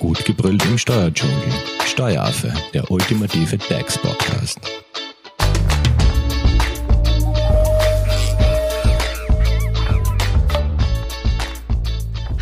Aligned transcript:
Gut 0.00 0.24
gebrüllt 0.24 0.64
im 0.64 0.78
Steuerdschungel. 0.78 1.36
Steueraffe, 1.84 2.50
der 2.72 2.90
ultimative 2.90 3.58
DAX-Podcast. 3.58 4.58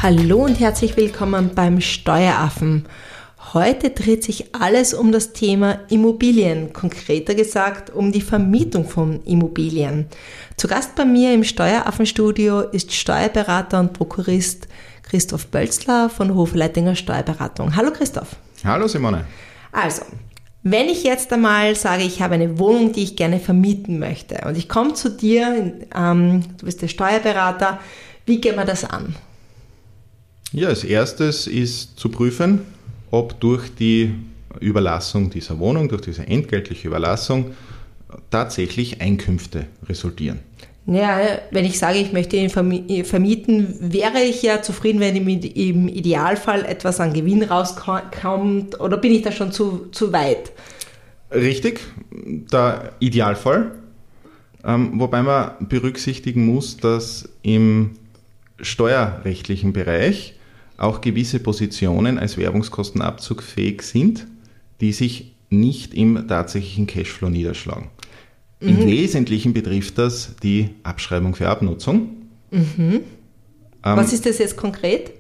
Hallo 0.00 0.45
und 0.45 0.61
herzlich 0.61 0.96
willkommen 0.96 1.50
beim 1.52 1.80
Steueraffen. 1.80 2.86
Heute 3.52 3.90
dreht 3.90 4.22
sich 4.22 4.54
alles 4.54 4.95
um 4.95 5.11
das 5.11 5.32
Thema 5.32 5.80
Immobilien, 5.88 6.72
konkreter 6.72 7.34
gesagt 7.34 7.90
um 7.90 8.12
die 8.12 8.20
Vermietung 8.20 8.88
von 8.88 9.25
Immobilien. 9.25 10.06
Zu 10.56 10.68
Gast 10.68 10.95
bei 10.95 11.04
mir 11.04 11.34
im 11.34 11.43
Steueraffenstudio 11.43 12.61
ist 12.61 12.95
Steuerberater 12.95 13.80
und 13.80 13.95
Prokurist 13.95 14.68
Christoph 15.09 15.46
Bölzler 15.46 16.10
von 16.10 16.34
Hofleitinger 16.34 16.95
Steuerberatung. 16.95 17.74
Hallo 17.77 17.91
Christoph. 17.91 18.37
Hallo 18.62 18.87
Simone. 18.88 19.24
Also, 19.73 20.02
wenn 20.62 20.88
ich 20.88 21.02
jetzt 21.02 21.33
einmal 21.33 21.74
sage, 21.77 22.02
ich 22.02 22.20
habe 22.20 22.34
eine 22.34 22.59
Wohnung, 22.59 22.92
die 22.92 23.05
ich 23.05 23.16
gerne 23.16 23.41
vermieten 23.41 23.98
möchte 23.98 24.47
und 24.47 24.56
ich 24.56 24.69
komme 24.69 24.92
zu 24.95 25.10
dir, 25.10 25.73
ähm, 25.95 26.42
du 26.59 26.66
bist 26.66 26.83
der 26.83 26.88
Steuerberater, 26.88 27.80
wie 28.27 28.41
gehen 28.41 28.56
wir 28.56 28.66
das 28.66 28.84
an? 28.84 29.14
Ja, 30.52 30.69
als 30.69 30.84
erstes 30.84 31.47
ist 31.47 31.98
zu 31.98 32.11
prüfen, 32.11 32.61
ob 33.11 33.41
durch 33.41 33.75
die 33.75 34.14
Überlassung 34.61 35.30
dieser 35.30 35.59
Wohnung, 35.59 35.88
durch 35.88 36.02
diese 36.02 36.27
entgeltliche 36.27 36.88
Überlassung 36.88 37.55
tatsächlich 38.30 39.00
Einkünfte 39.00 39.66
resultieren. 39.88 40.41
Ja, 40.91 41.20
wenn 41.51 41.66
ich 41.66 41.78
sage, 41.78 41.98
ich 41.98 42.15
möchte 42.15 42.37
ihn 42.37 42.48
vermieten, 42.48 43.77
wäre 43.78 44.23
ich 44.23 44.42
ja 44.42 44.62
zufrieden, 44.62 45.01
wenn 45.01 45.16
im 45.16 45.88
Idealfall 45.88 46.64
etwas 46.64 46.98
an 46.98 47.12
Gewinn 47.12 47.42
rauskommt 47.42 48.81
oder 48.81 48.97
bin 48.97 49.12
ich 49.12 49.20
da 49.20 49.31
schon 49.31 49.53
zu, 49.53 49.89
zu 49.92 50.14
weit? 50.14 50.50
Richtig, 51.31 51.81
der 52.11 52.92
Idealfall. 53.00 53.72
Ähm, 54.64 54.98
wobei 54.98 55.22
man 55.22 55.50
berücksichtigen 55.69 56.47
muss, 56.47 56.78
dass 56.78 57.28
im 57.42 57.91
steuerrechtlichen 58.59 59.75
Bereich 59.75 60.36
auch 60.78 61.03
gewisse 61.03 61.39
Positionen 61.39 62.19
als 62.19 62.39
Werbungskostenabzug 62.39 63.42
fähig 63.42 63.83
sind, 63.83 64.27
die 64.81 64.92
sich 64.92 65.34
nicht 65.50 65.92
im 65.92 66.27
tatsächlichen 66.28 66.86
Cashflow 66.86 67.28
niederschlagen. 67.28 67.91
Mhm. 68.61 68.69
Im 68.69 68.87
Wesentlichen 68.87 69.53
betrifft 69.53 69.98
das 69.98 70.34
die 70.42 70.70
Abschreibung 70.83 71.34
für 71.34 71.48
Abnutzung. 71.48 72.09
Mhm. 72.51 72.67
Ähm, 72.92 73.00
Was 73.83 74.12
ist 74.12 74.27
das 74.27 74.39
jetzt 74.39 74.56
konkret? 74.56 75.12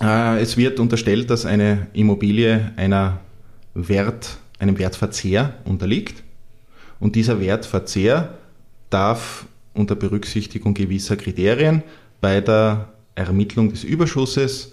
Äh, 0.00 0.40
es 0.40 0.56
wird 0.56 0.80
unterstellt, 0.80 1.30
dass 1.30 1.44
eine 1.44 1.88
Immobilie 1.92 2.72
einer 2.76 3.20
Wert, 3.74 4.38
einem 4.58 4.78
Wertverzehr 4.78 5.54
unterliegt. 5.64 6.22
Und 7.00 7.16
dieser 7.16 7.40
Wertverzehr 7.40 8.38
darf 8.90 9.46
unter 9.74 9.94
Berücksichtigung 9.94 10.74
gewisser 10.74 11.16
Kriterien 11.16 11.82
bei 12.20 12.40
der 12.40 12.88
Ermittlung 13.14 13.70
des 13.70 13.84
Überschusses 13.84 14.72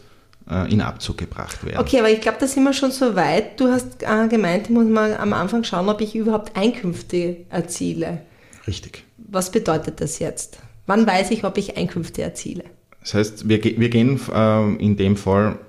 in 0.71 0.81
Abzug 0.81 1.17
gebracht 1.17 1.63
werden. 1.63 1.79
Okay, 1.79 1.99
aber 1.99 2.09
ich 2.09 2.21
glaube, 2.21 2.37
da 2.39 2.47
sind 2.47 2.63
wir 2.63 2.73
schon 2.73 2.91
so 2.91 3.15
weit. 3.15 3.59
Du 3.59 3.67
hast 3.67 4.01
äh, 4.01 4.27
gemeint, 4.27 4.67
ich 4.67 4.69
muss 4.73 4.87
mal 4.87 5.15
am 5.17 5.33
Anfang 5.33 5.63
schauen, 5.63 5.89
ob 5.89 6.01
ich 6.01 6.15
überhaupt 6.15 6.57
Einkünfte 6.57 7.37
erziele. 7.49 8.21
Richtig. 8.65 9.03
Was 9.17 9.51
bedeutet 9.51 10.01
das 10.01 10.19
jetzt? 10.19 10.57
Wann 10.87 11.05
weiß 11.05 11.29
ich, 11.31 11.43
ob 11.43 11.57
ich 11.57 11.77
Einkünfte 11.77 12.23
erziele? 12.23 12.63
Das 13.01 13.13
heißt, 13.13 13.47
wir, 13.47 13.63
wir 13.63 13.89
gehen 13.89 14.19
äh, 14.33 14.73
in 14.83 14.97
dem 14.97 15.15
Fall 15.17 15.59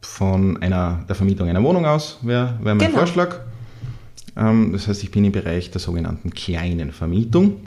von 0.00 0.62
einer, 0.62 1.04
der 1.08 1.16
Vermietung 1.16 1.48
einer 1.48 1.62
Wohnung 1.62 1.86
aus, 1.86 2.18
wäre 2.22 2.58
wär 2.62 2.74
mein 2.74 2.86
genau. 2.86 2.98
Vorschlag. 2.98 3.40
Ähm, 4.36 4.72
das 4.72 4.86
heißt, 4.88 5.02
ich 5.02 5.10
bin 5.10 5.24
im 5.24 5.32
Bereich 5.32 5.70
der 5.70 5.80
sogenannten 5.80 6.30
kleinen 6.30 6.92
Vermietung. 6.92 7.60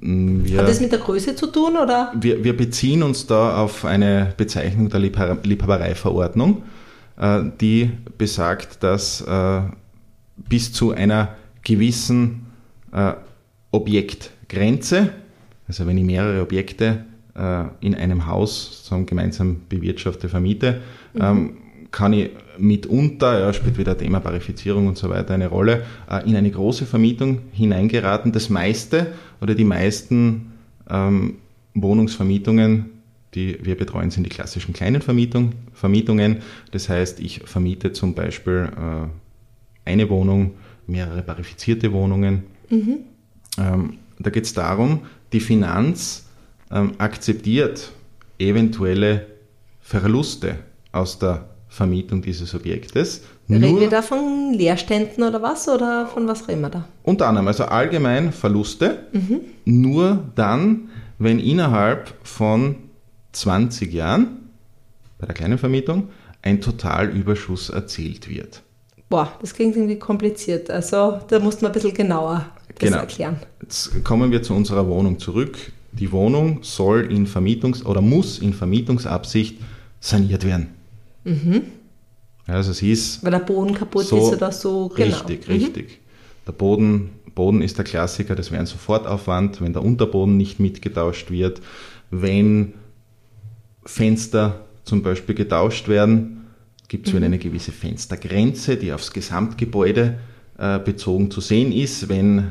Wir, 0.00 0.58
Hat 0.58 0.68
das 0.68 0.80
mit 0.80 0.92
der 0.92 0.98
Größe 0.98 1.34
zu 1.34 1.46
tun? 1.48 1.76
Oder? 1.76 2.12
Wir, 2.18 2.42
wir 2.44 2.56
beziehen 2.56 3.02
uns 3.02 3.26
da 3.26 3.62
auf 3.62 3.84
eine 3.84 4.32
Bezeichnung 4.36 4.88
der 4.88 5.00
Liebhabereiverordnung, 5.00 6.62
äh, 7.18 7.42
die 7.60 7.90
besagt, 8.16 8.82
dass 8.82 9.20
äh, 9.20 9.62
bis 10.36 10.72
zu 10.72 10.92
einer 10.92 11.36
gewissen 11.62 12.46
äh, 12.92 13.12
Objektgrenze, 13.72 15.10
also 15.68 15.86
wenn 15.86 15.98
ich 15.98 16.04
mehrere 16.04 16.42
Objekte 16.42 17.04
in 17.80 17.94
einem 17.94 18.26
Haus 18.26 18.90
gemeinsam 19.06 19.62
bewirtschafte, 19.68 20.28
vermiete, 20.28 20.82
mhm. 21.14 21.56
Kann 21.90 22.12
ich 22.12 22.30
mitunter, 22.58 23.40
ja, 23.40 23.52
spielt 23.52 23.78
wieder 23.78 23.96
Thema 23.96 24.20
Parifizierung 24.20 24.86
und 24.86 24.96
so 24.96 25.10
weiter 25.10 25.34
eine 25.34 25.48
Rolle, 25.48 25.84
äh, 26.10 26.28
in 26.28 26.36
eine 26.36 26.50
große 26.50 26.86
Vermietung 26.86 27.40
hineingeraten. 27.52 28.32
Das 28.32 28.48
meiste 28.48 29.12
oder 29.40 29.54
die 29.54 29.64
meisten 29.64 30.52
ähm, 30.88 31.36
Wohnungsvermietungen, 31.74 32.90
die 33.34 33.58
wir 33.64 33.76
betreuen, 33.76 34.10
sind 34.10 34.24
die 34.24 34.30
klassischen 34.30 34.72
kleinen 34.72 35.02
Vermietung, 35.02 35.52
Vermietungen. 35.72 36.38
Das 36.72 36.88
heißt, 36.88 37.20
ich 37.20 37.40
vermiete 37.44 37.92
zum 37.92 38.14
Beispiel 38.14 38.68
äh, 38.76 39.88
eine 39.90 40.08
Wohnung, 40.10 40.54
mehrere 40.86 41.22
parifizierte 41.22 41.92
Wohnungen. 41.92 42.44
Mhm. 42.68 42.98
Ähm, 43.58 43.98
da 44.18 44.30
geht 44.30 44.44
es 44.44 44.52
darum, 44.52 45.00
die 45.32 45.40
Finanz 45.40 46.28
ähm, 46.70 46.92
akzeptiert 46.98 47.92
eventuelle 48.38 49.26
Verluste 49.80 50.58
aus 50.92 51.18
der 51.18 51.49
Vermietung 51.70 52.20
dieses 52.20 52.52
Objektes. 52.54 53.22
Reden 53.48 53.80
wir 53.80 53.88
da 53.88 54.02
von 54.02 54.52
Leerständen 54.52 55.22
oder 55.22 55.40
was 55.40 55.68
oder 55.68 56.08
von 56.08 56.26
was 56.26 56.46
reden 56.48 56.62
wir 56.62 56.68
da? 56.68 56.84
Unter 57.04 57.28
anderem, 57.28 57.46
also 57.46 57.64
allgemein 57.64 58.32
Verluste, 58.32 59.06
mhm. 59.12 59.40
nur 59.64 60.24
dann, 60.34 60.88
wenn 61.18 61.38
innerhalb 61.38 62.12
von 62.24 62.74
20 63.32 63.92
Jahren 63.92 64.50
bei 65.18 65.26
der 65.26 65.34
kleinen 65.34 65.58
Vermietung 65.58 66.08
ein 66.42 66.60
Totalüberschuss 66.60 67.70
erzielt 67.70 68.28
wird. 68.28 68.62
Boah, 69.08 69.32
das 69.40 69.54
klingt 69.54 69.76
irgendwie 69.76 69.98
kompliziert. 69.98 70.70
Also 70.70 71.20
da 71.28 71.38
muss 71.38 71.60
man 71.60 71.70
ein 71.70 71.74
bisschen 71.74 71.94
genauer 71.94 72.46
das 72.68 72.78
genau. 72.78 72.98
erklären. 72.98 73.36
Jetzt 73.62 74.02
kommen 74.04 74.32
wir 74.32 74.42
zu 74.42 74.54
unserer 74.54 74.88
Wohnung 74.88 75.20
zurück. 75.20 75.56
Die 75.92 76.10
Wohnung 76.10 76.60
soll 76.62 77.12
in 77.12 77.26
Vermietungs- 77.28 77.84
oder 77.84 78.00
muss 78.00 78.38
in 78.38 78.54
Vermietungsabsicht 78.54 79.58
saniert 80.00 80.44
werden. 80.44 80.79
Mhm. 81.24 81.62
Also 82.46 82.72
es 82.72 82.82
ist. 82.82 83.22
Weil 83.24 83.30
der 83.30 83.38
Boden 83.40 83.74
kaputt 83.74 84.06
so 84.06 84.18
ist 84.18 84.36
oder 84.36 84.52
so. 84.52 84.88
Genau. 84.88 85.16
Richtig, 85.16 85.48
mhm. 85.48 85.54
richtig. 85.54 86.00
Der 86.46 86.52
Boden, 86.52 87.10
Boden 87.34 87.62
ist 87.62 87.78
der 87.78 87.84
Klassiker, 87.84 88.34
das 88.34 88.50
wäre 88.50 88.60
ein 88.60 88.66
Sofortaufwand, 88.66 89.60
wenn 89.60 89.72
der 89.72 89.82
Unterboden 89.82 90.36
nicht 90.36 90.58
mitgetauscht 90.58 91.30
wird, 91.30 91.60
wenn 92.10 92.74
Fenster 93.84 94.64
zum 94.84 95.02
Beispiel 95.02 95.34
getauscht 95.34 95.88
werden, 95.88 96.46
gibt 96.88 97.06
es 97.06 97.14
mhm. 97.14 97.22
eine 97.22 97.38
gewisse 97.38 97.72
Fenstergrenze, 97.72 98.76
die 98.76 98.92
aufs 98.92 99.12
Gesamtgebäude 99.12 100.18
äh, 100.58 100.78
bezogen 100.80 101.30
zu 101.30 101.40
sehen 101.40 101.72
ist. 101.72 102.08
Wenn 102.08 102.48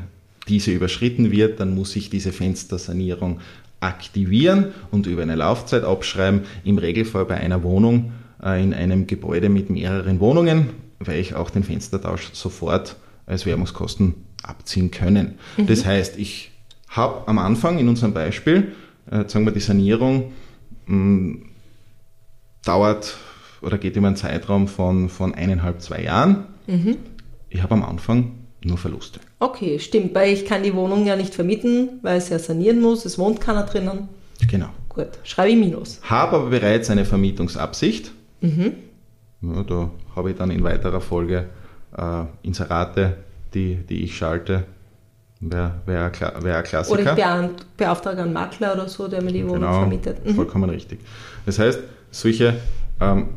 diese 0.48 0.70
überschritten 0.72 1.30
wird, 1.30 1.60
dann 1.60 1.74
muss 1.74 1.94
ich 1.94 2.08
diese 2.08 2.32
Fenstersanierung 2.32 3.40
aktivieren 3.80 4.72
und 4.90 5.06
über 5.06 5.22
eine 5.22 5.34
Laufzeit 5.34 5.84
abschreiben. 5.84 6.42
Im 6.64 6.78
Regelfall 6.78 7.26
bei 7.26 7.36
einer 7.36 7.62
Wohnung 7.62 8.12
in 8.42 8.74
einem 8.74 9.06
Gebäude 9.06 9.48
mit 9.48 9.70
mehreren 9.70 10.20
Wohnungen, 10.20 10.70
weil 10.98 11.18
ich 11.18 11.34
auch 11.34 11.50
den 11.50 11.62
Fenstertausch 11.62 12.30
sofort 12.32 12.96
als 13.26 13.46
Werbungskosten 13.46 14.14
abziehen 14.42 14.90
können. 14.90 15.38
Mhm. 15.56 15.66
Das 15.66 15.84
heißt, 15.84 16.18
ich 16.18 16.50
habe 16.88 17.28
am 17.28 17.38
Anfang 17.38 17.78
in 17.78 17.88
unserem 17.88 18.12
Beispiel, 18.14 18.72
äh, 19.10 19.28
sagen 19.28 19.44
wir, 19.44 19.52
die 19.52 19.60
Sanierung 19.60 20.32
mh, 20.86 21.38
dauert 22.64 23.16
oder 23.62 23.78
geht 23.78 23.96
über 23.96 24.06
einen 24.06 24.16
Zeitraum 24.16 24.68
von, 24.68 25.08
von 25.08 25.34
eineinhalb, 25.34 25.82
zwei 25.82 26.02
Jahren. 26.02 26.46
Mhm. 26.66 26.96
Ich 27.48 27.62
habe 27.62 27.74
am 27.74 27.84
Anfang 27.84 28.32
nur 28.64 28.78
Verluste. 28.78 29.20
Okay, 29.38 29.78
stimmt, 29.78 30.14
weil 30.14 30.32
ich 30.32 30.44
kann 30.44 30.62
die 30.62 30.74
Wohnung 30.74 31.06
ja 31.06 31.16
nicht 31.16 31.34
vermieten, 31.34 32.00
weil 32.02 32.18
es 32.18 32.28
ja 32.28 32.38
sanieren 32.38 32.80
muss, 32.80 33.04
es 33.04 33.18
wohnt 33.18 33.40
keiner 33.40 33.64
drinnen. 33.64 34.08
Genau. 34.48 34.68
Gut, 34.88 35.08
schreibe 35.24 35.50
ich 35.50 35.56
Minus. 35.56 36.00
Habe 36.02 36.36
aber 36.36 36.50
bereits 36.50 36.90
eine 36.90 37.04
Vermietungsabsicht 37.04 38.12
Mhm. 38.40 38.74
Ja, 39.42 39.62
da 39.62 39.90
habe 40.16 40.30
ich 40.30 40.36
dann 40.36 40.50
in 40.50 40.62
weiterer 40.62 41.00
Folge 41.00 41.46
äh, 41.96 42.24
Inserate, 42.42 43.16
die, 43.54 43.76
die 43.76 44.04
ich 44.04 44.16
schalte. 44.16 44.64
Wäre 45.40 45.80
wär, 45.86 46.12
wär 46.42 46.58
ein 46.58 46.62
Klassiker. 46.62 47.00
Oder 47.00 47.44
ich 47.44 47.50
beauftrage 47.78 48.22
einen 48.22 48.34
Makler 48.34 48.74
oder 48.74 48.88
so, 48.88 49.08
der 49.08 49.22
mir 49.22 49.32
die 49.32 49.42
Wohnung 49.44 49.60
genau, 49.60 49.78
vermietet. 49.80 50.26
Mhm. 50.26 50.34
Vollkommen 50.34 50.68
richtig. 50.68 51.00
Das 51.46 51.58
heißt, 51.58 51.80
solche, 52.10 52.56
ähm, 53.00 53.28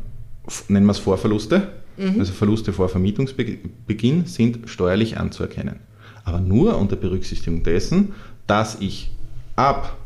nennen 0.68 0.84
wir 0.84 0.92
es 0.92 0.98
Vorverluste, 0.98 1.68
mhm. 1.96 2.20
also 2.20 2.34
Verluste 2.34 2.74
vor 2.74 2.90
Vermietungsbeginn, 2.90 4.26
sind 4.26 4.68
steuerlich 4.68 5.16
anzuerkennen. 5.18 5.80
Aber 6.24 6.40
nur 6.40 6.76
unter 6.78 6.96
Berücksichtigung 6.96 7.62
dessen, 7.62 8.12
dass 8.46 8.80
ich 8.80 9.10
ab 9.56 9.96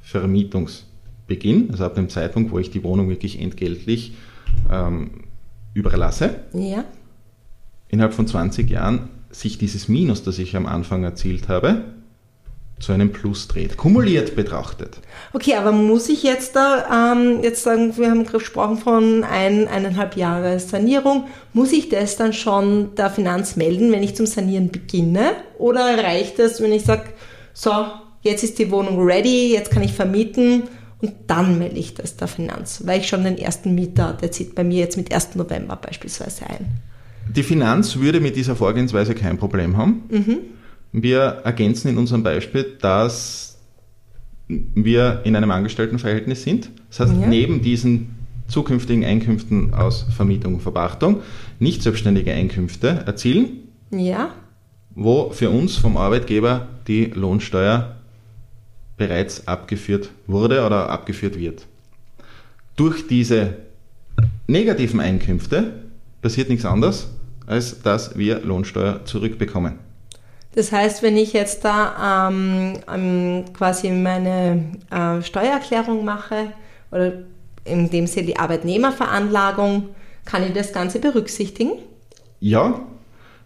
Vermietungsbeginn, 0.00 1.70
also 1.70 1.84
ab 1.84 1.94
dem 1.94 2.08
Zeitpunkt, 2.08 2.50
wo 2.50 2.58
ich 2.58 2.70
die 2.70 2.82
Wohnung 2.82 3.08
wirklich 3.08 3.40
entgeltlich 3.40 4.14
ähm, 4.70 5.24
überlasse, 5.74 6.36
Ja. 6.52 6.84
innerhalb 7.88 8.14
von 8.14 8.26
20 8.26 8.68
Jahren 8.70 9.08
sich 9.30 9.58
dieses 9.58 9.88
Minus, 9.88 10.22
das 10.22 10.38
ich 10.38 10.56
am 10.56 10.66
Anfang 10.66 11.04
erzielt 11.04 11.48
habe, 11.48 11.84
zu 12.78 12.92
einem 12.92 13.10
Plus 13.10 13.48
dreht. 13.48 13.76
Kumuliert 13.78 14.36
betrachtet. 14.36 14.98
Okay, 15.32 15.54
aber 15.54 15.72
muss 15.72 16.10
ich 16.10 16.22
jetzt 16.22 16.56
da, 16.56 17.12
ähm, 17.12 17.42
jetzt 17.42 17.62
sagen, 17.62 17.96
wir 17.96 18.10
haben 18.10 18.26
gesprochen 18.26 18.76
von 18.76 19.24
ein, 19.24 19.66
eineinhalb 19.66 20.16
Jahre 20.16 20.58
Sanierung, 20.60 21.24
muss 21.54 21.72
ich 21.72 21.88
das 21.88 22.16
dann 22.16 22.34
schon 22.34 22.94
der 22.94 23.08
Finanz 23.10 23.56
melden, 23.56 23.92
wenn 23.92 24.02
ich 24.02 24.14
zum 24.14 24.26
Sanieren 24.26 24.70
beginne? 24.70 25.32
Oder 25.58 26.02
reicht 26.04 26.38
es, 26.38 26.60
wenn 26.60 26.72
ich 26.72 26.84
sage, 26.84 27.04
so, 27.54 27.70
jetzt 28.20 28.44
ist 28.44 28.58
die 28.58 28.70
Wohnung 28.70 29.02
ready, 29.02 29.52
jetzt 29.52 29.70
kann 29.70 29.82
ich 29.82 29.94
vermieten 29.94 30.64
und 31.06 31.14
dann 31.26 31.58
melde 31.58 31.76
ich 31.76 31.94
das 31.94 32.16
der 32.16 32.28
Finanz, 32.28 32.82
weil 32.84 33.00
ich 33.00 33.08
schon 33.08 33.24
den 33.24 33.38
ersten 33.38 33.74
Mieter, 33.74 34.16
der 34.20 34.30
zieht 34.32 34.54
bei 34.54 34.64
mir 34.64 34.78
jetzt 34.78 34.96
mit 34.96 35.12
1. 35.12 35.34
November 35.36 35.76
beispielsweise 35.76 36.46
ein. 36.48 36.66
Die 37.34 37.42
Finanz 37.42 37.96
würde 37.96 38.20
mit 38.20 38.36
dieser 38.36 38.54
Vorgehensweise 38.56 39.14
kein 39.14 39.36
Problem 39.38 39.76
haben. 39.76 40.02
Wir 40.92 41.20
ergänzen 41.44 41.88
in 41.88 41.98
unserem 41.98 42.22
Beispiel, 42.22 42.76
dass 42.80 43.58
wir 44.48 45.22
in 45.24 45.34
einem 45.34 45.50
Angestelltenverhältnis 45.50 46.42
sind. 46.44 46.70
Das 46.88 47.00
heißt, 47.00 47.12
Ja. 47.20 47.26
neben 47.26 47.62
diesen 47.62 48.14
zukünftigen 48.46 49.04
Einkünften 49.04 49.74
aus 49.74 50.06
Vermietung 50.16 50.54
und 50.54 50.60
Verpachtung 50.60 51.20
nicht 51.58 51.82
selbstständige 51.82 52.32
Einkünfte 52.32 53.02
erzielen, 53.06 53.48
Ja, 53.90 54.30
wo 54.94 55.30
für 55.30 55.50
uns 55.50 55.76
vom 55.76 55.96
Arbeitgeber 55.96 56.68
die 56.86 57.06
Lohnsteuer 57.06 57.96
bereits 58.96 59.46
abgeführt 59.46 60.10
wurde 60.26 60.64
oder 60.64 60.88
abgeführt 60.88 61.38
wird. 61.38 61.66
Durch 62.76 63.06
diese 63.06 63.54
negativen 64.46 65.00
Einkünfte 65.00 65.82
passiert 66.22 66.48
nichts 66.48 66.64
anderes, 66.64 67.08
als 67.46 67.82
dass 67.82 68.16
wir 68.18 68.40
Lohnsteuer 68.40 69.04
zurückbekommen. 69.04 69.78
Das 70.54 70.72
heißt, 70.72 71.02
wenn 71.02 71.18
ich 71.18 71.34
jetzt 71.34 71.64
da 71.64 72.28
ähm, 72.28 72.78
ähm, 72.92 73.44
quasi 73.52 73.90
meine 73.90 74.64
äh, 74.90 75.22
Steuererklärung 75.22 76.04
mache 76.04 76.52
oder 76.90 77.12
in 77.64 77.90
dem 77.90 78.06
Sinne 78.06 78.26
die 78.26 78.38
Arbeitnehmerveranlagung, 78.38 79.90
kann 80.24 80.42
ich 80.44 80.54
das 80.54 80.72
Ganze 80.72 80.98
berücksichtigen? 80.98 81.72
Ja, 82.40 82.80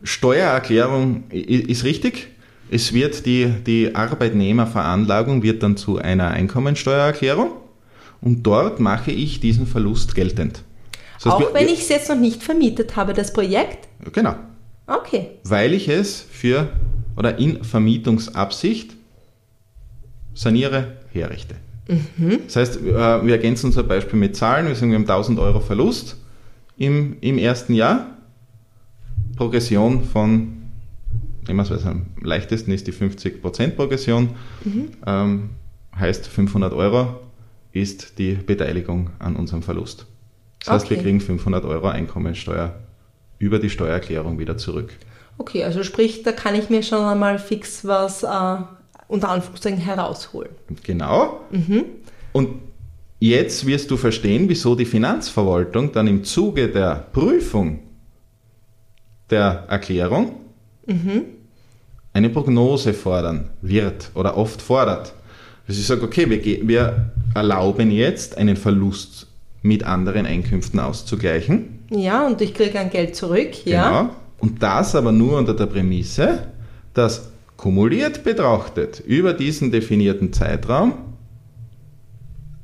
Steuererklärung 0.03 1.25
ist 1.31 1.85
richtig. 1.85 2.29
Es 2.73 2.93
wird 2.93 3.27
die, 3.27 3.49
die 3.67 3.95
Arbeitnehmerveranlagung 3.95 5.43
wird 5.43 5.63
dann 5.63 5.77
zu 5.77 5.99
einer 5.99 6.29
Einkommensteuererklärung 6.29 7.51
und 8.21 8.45
dort 8.45 8.79
mache 8.79 9.11
ich 9.11 9.41
diesen 9.41 9.67
Verlust 9.67 10.15
geltend. 10.15 10.63
Das 11.15 11.33
heißt, 11.33 11.47
Auch 11.47 11.55
wenn 11.55 11.67
ich 11.67 11.81
es 11.81 11.89
jetzt 11.89 12.09
noch 12.09 12.17
nicht 12.17 12.43
vermietet 12.43 12.95
habe, 12.95 13.13
das 13.13 13.33
Projekt? 13.33 13.89
Genau. 14.13 14.37
Okay. 14.87 15.29
weil 15.45 15.73
ich 15.73 15.89
es 15.89 16.21
für 16.21 16.69
oder 17.17 17.39
in 17.39 17.63
Vermietungsabsicht 17.63 18.97
saniere, 20.35 20.97
herrichte. 21.13 21.55
Das 22.47 22.57
heißt, 22.57 22.77
äh, 22.79 23.25
wir 23.25 23.33
ergänzen 23.33 23.67
unser 23.67 23.83
Beispiel 23.83 24.19
mit 24.19 24.37
Zahlen. 24.37 24.67
Wir 24.67 24.75
sagen, 24.75 24.91
wir 24.91 24.99
haben 24.99 25.09
1000 25.09 25.39
Euro 25.39 25.61
Verlust 25.61 26.17
im, 26.77 27.17
im 27.21 27.39
ersten 27.39 27.75
Jahr. 27.75 28.07
Progression 29.37 30.05
von, 30.05 30.60
es, 31.59 31.71
was 31.71 31.85
am 31.85 32.07
leichtesten 32.23 32.71
ist, 32.71 32.87
die 32.87 32.93
50% 32.93 33.71
Progression. 33.71 34.31
Ähm, 35.07 35.51
heißt, 35.99 36.29
500 36.29 36.73
Euro 36.73 37.21
ist 37.73 38.19
die 38.19 38.35
Beteiligung 38.35 39.11
an 39.19 39.37
unserem 39.37 39.63
Verlust. 39.63 40.07
Das 40.61 40.75
heißt, 40.75 40.91
wir 40.91 40.99
kriegen 40.99 41.21
500 41.21 41.65
Euro 41.65 41.89
Einkommensteuer 41.89 42.75
über 43.39 43.59
die 43.59 43.71
Steuererklärung 43.71 44.39
wieder 44.39 44.57
zurück. 44.57 44.93
Okay, 45.39 45.65
also 45.65 45.83
sprich, 45.83 46.23
da 46.23 46.33
kann 46.33 46.55
ich 46.55 46.69
mir 46.69 46.83
schon 46.83 47.03
einmal 47.03 47.39
fix 47.39 47.85
was 47.87 48.23
äh, 48.23 48.57
unter 49.09 49.31
Anführungszeichen 49.31 49.79
herausholen. 49.79 50.51
Genau. 50.83 51.41
Und 52.33 52.61
jetzt 53.19 53.67
wirst 53.67 53.91
du 53.91 53.97
verstehen, 53.97 54.49
wieso 54.49 54.75
die 54.75 54.85
Finanzverwaltung 54.85 55.93
dann 55.93 56.07
im 56.07 56.25
Zuge 56.25 56.69
der 56.69 57.07
Prüfung 57.13 57.81
der 59.31 59.65
Erklärung 59.69 60.37
eine 62.13 62.31
Prognose 62.31 62.93
fordern 62.93 63.51
wird 63.63 64.11
oder 64.15 64.37
oft 64.37 64.61
fordert. 64.63 65.13
Dass 65.67 65.79
ich 65.79 65.87
sage, 65.87 66.03
okay, 66.03 66.29
wir, 66.29 66.67
wir 66.67 67.13
erlauben 67.35 67.91
jetzt 67.91 68.37
einen 68.37 68.57
Verlust 68.57 69.29
mit 69.63 69.85
anderen 69.85 70.27
Einkünften 70.27 70.81
auszugleichen. 70.81 71.81
Ja, 71.91 72.27
und 72.27 72.41
ich 72.41 72.55
kriege 72.55 72.79
ein 72.79 72.91
Geld 72.91 73.15
zurück, 73.15 73.67
ja. 73.67 73.89
Genau. 73.89 74.15
Und 74.39 74.63
das 74.63 74.95
aber 74.95 75.13
nur 75.13 75.39
unter 75.39 75.55
der 75.55 75.67
Prämisse, 75.67 76.49
dass 76.95 77.31
kumuliert 77.57 78.25
betrachtet 78.25 79.01
über 79.01 79.35
diesen 79.35 79.71
definierten 79.71 80.33
Zeitraum 80.33 80.95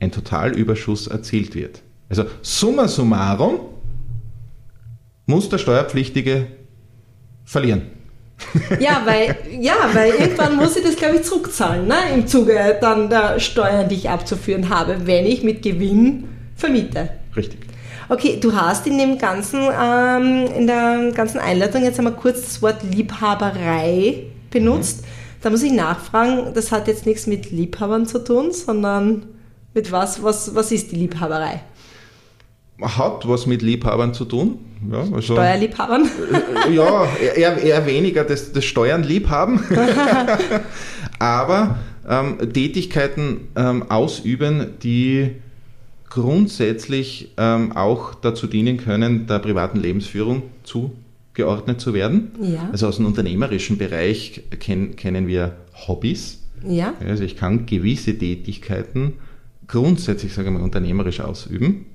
ein 0.00 0.10
Totalüberschuss 0.10 1.06
erzielt 1.06 1.54
wird. 1.54 1.82
Also 2.08 2.24
summa 2.40 2.88
summarum 2.88 3.60
muss 5.26 5.48
der 5.48 5.58
Steuerpflichtige 5.58 6.46
verlieren. 7.44 7.82
Ja, 8.80 9.02
weil, 9.04 9.36
ja, 9.60 9.74
weil 9.92 10.12
irgendwann 10.12 10.56
muss 10.56 10.76
ich 10.76 10.82
das, 10.82 10.96
glaube 10.96 11.16
ich, 11.16 11.22
zurückzahlen, 11.22 11.86
ne? 11.86 11.96
im 12.14 12.26
Zuge 12.26 12.76
dann 12.80 13.08
der 13.08 13.40
Steuern, 13.40 13.88
die 13.88 13.94
ich 13.94 14.10
abzuführen 14.10 14.68
habe, 14.68 15.06
wenn 15.06 15.26
ich 15.26 15.42
mit 15.42 15.62
Gewinn 15.62 16.28
vermiete. 16.54 17.10
Richtig. 17.34 17.60
Okay, 18.08 18.38
du 18.40 18.54
hast 18.54 18.86
in 18.86 18.98
dem 18.98 19.18
ganzen, 19.18 19.60
ähm, 19.60 20.46
in 20.56 20.66
der 20.66 21.10
ganzen 21.12 21.38
Einleitung 21.38 21.82
jetzt 21.82 21.98
einmal 21.98 22.14
kurz 22.14 22.42
das 22.42 22.62
Wort 22.62 22.82
Liebhaberei 22.82 24.24
benutzt. 24.50 25.04
Da 25.42 25.50
muss 25.50 25.62
ich 25.62 25.72
nachfragen, 25.72 26.54
das 26.54 26.72
hat 26.72 26.88
jetzt 26.88 27.04
nichts 27.06 27.26
mit 27.26 27.50
Liebhabern 27.50 28.06
zu 28.06 28.22
tun, 28.22 28.52
sondern 28.52 29.26
mit 29.74 29.92
was, 29.92 30.22
was, 30.22 30.54
was 30.54 30.72
ist 30.72 30.92
die 30.92 30.96
Liebhaberei? 30.96 31.62
Hat 32.80 33.26
was 33.26 33.46
mit 33.46 33.62
Liebhabern 33.62 34.14
zu 34.14 34.24
tun. 34.24 34.58
Ja, 34.90 35.00
also, 35.00 35.20
Steuerliebhabern? 35.20 36.08
ja, 36.72 37.06
eher, 37.36 37.58
eher 37.58 37.86
weniger 37.86 38.24
das, 38.24 38.52
das 38.52 38.64
Steuern 38.64 39.04
aber 41.18 41.78
ähm, 42.08 42.52
Tätigkeiten 42.52 43.48
ähm, 43.56 43.90
ausüben, 43.90 44.74
die 44.82 45.32
grundsätzlich 46.08 47.32
ähm, 47.36 47.72
auch 47.72 48.14
dazu 48.14 48.46
dienen 48.46 48.76
können, 48.76 49.26
der 49.26 49.38
privaten 49.38 49.80
Lebensführung 49.80 50.42
zugeordnet 50.62 51.80
zu 51.80 51.94
werden. 51.94 52.32
Ja. 52.40 52.68
Also 52.70 52.86
aus 52.86 52.96
dem 52.96 53.06
unternehmerischen 53.06 53.78
Bereich 53.78 54.42
ken 54.60 54.96
kennen 54.96 55.26
wir 55.26 55.56
Hobbys. 55.86 56.42
Ja. 56.66 56.94
Also 57.06 57.24
ich 57.24 57.36
kann 57.36 57.66
gewisse 57.66 58.16
Tätigkeiten 58.16 59.14
grundsätzlich, 59.66 60.32
sage 60.32 60.48
ich 60.48 60.54
mal, 60.54 60.62
unternehmerisch 60.62 61.20
ausüben, 61.20 61.86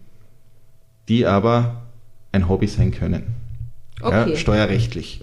die 1.08 1.26
aber 1.26 1.84
ein 2.32 2.48
Hobby 2.50 2.68
sein 2.68 2.92
können. 2.92 3.24
Okay. 4.02 4.26
Mhm, 4.26 4.32
Ja, 4.32 4.36
steuerrechtlich. 4.38 5.22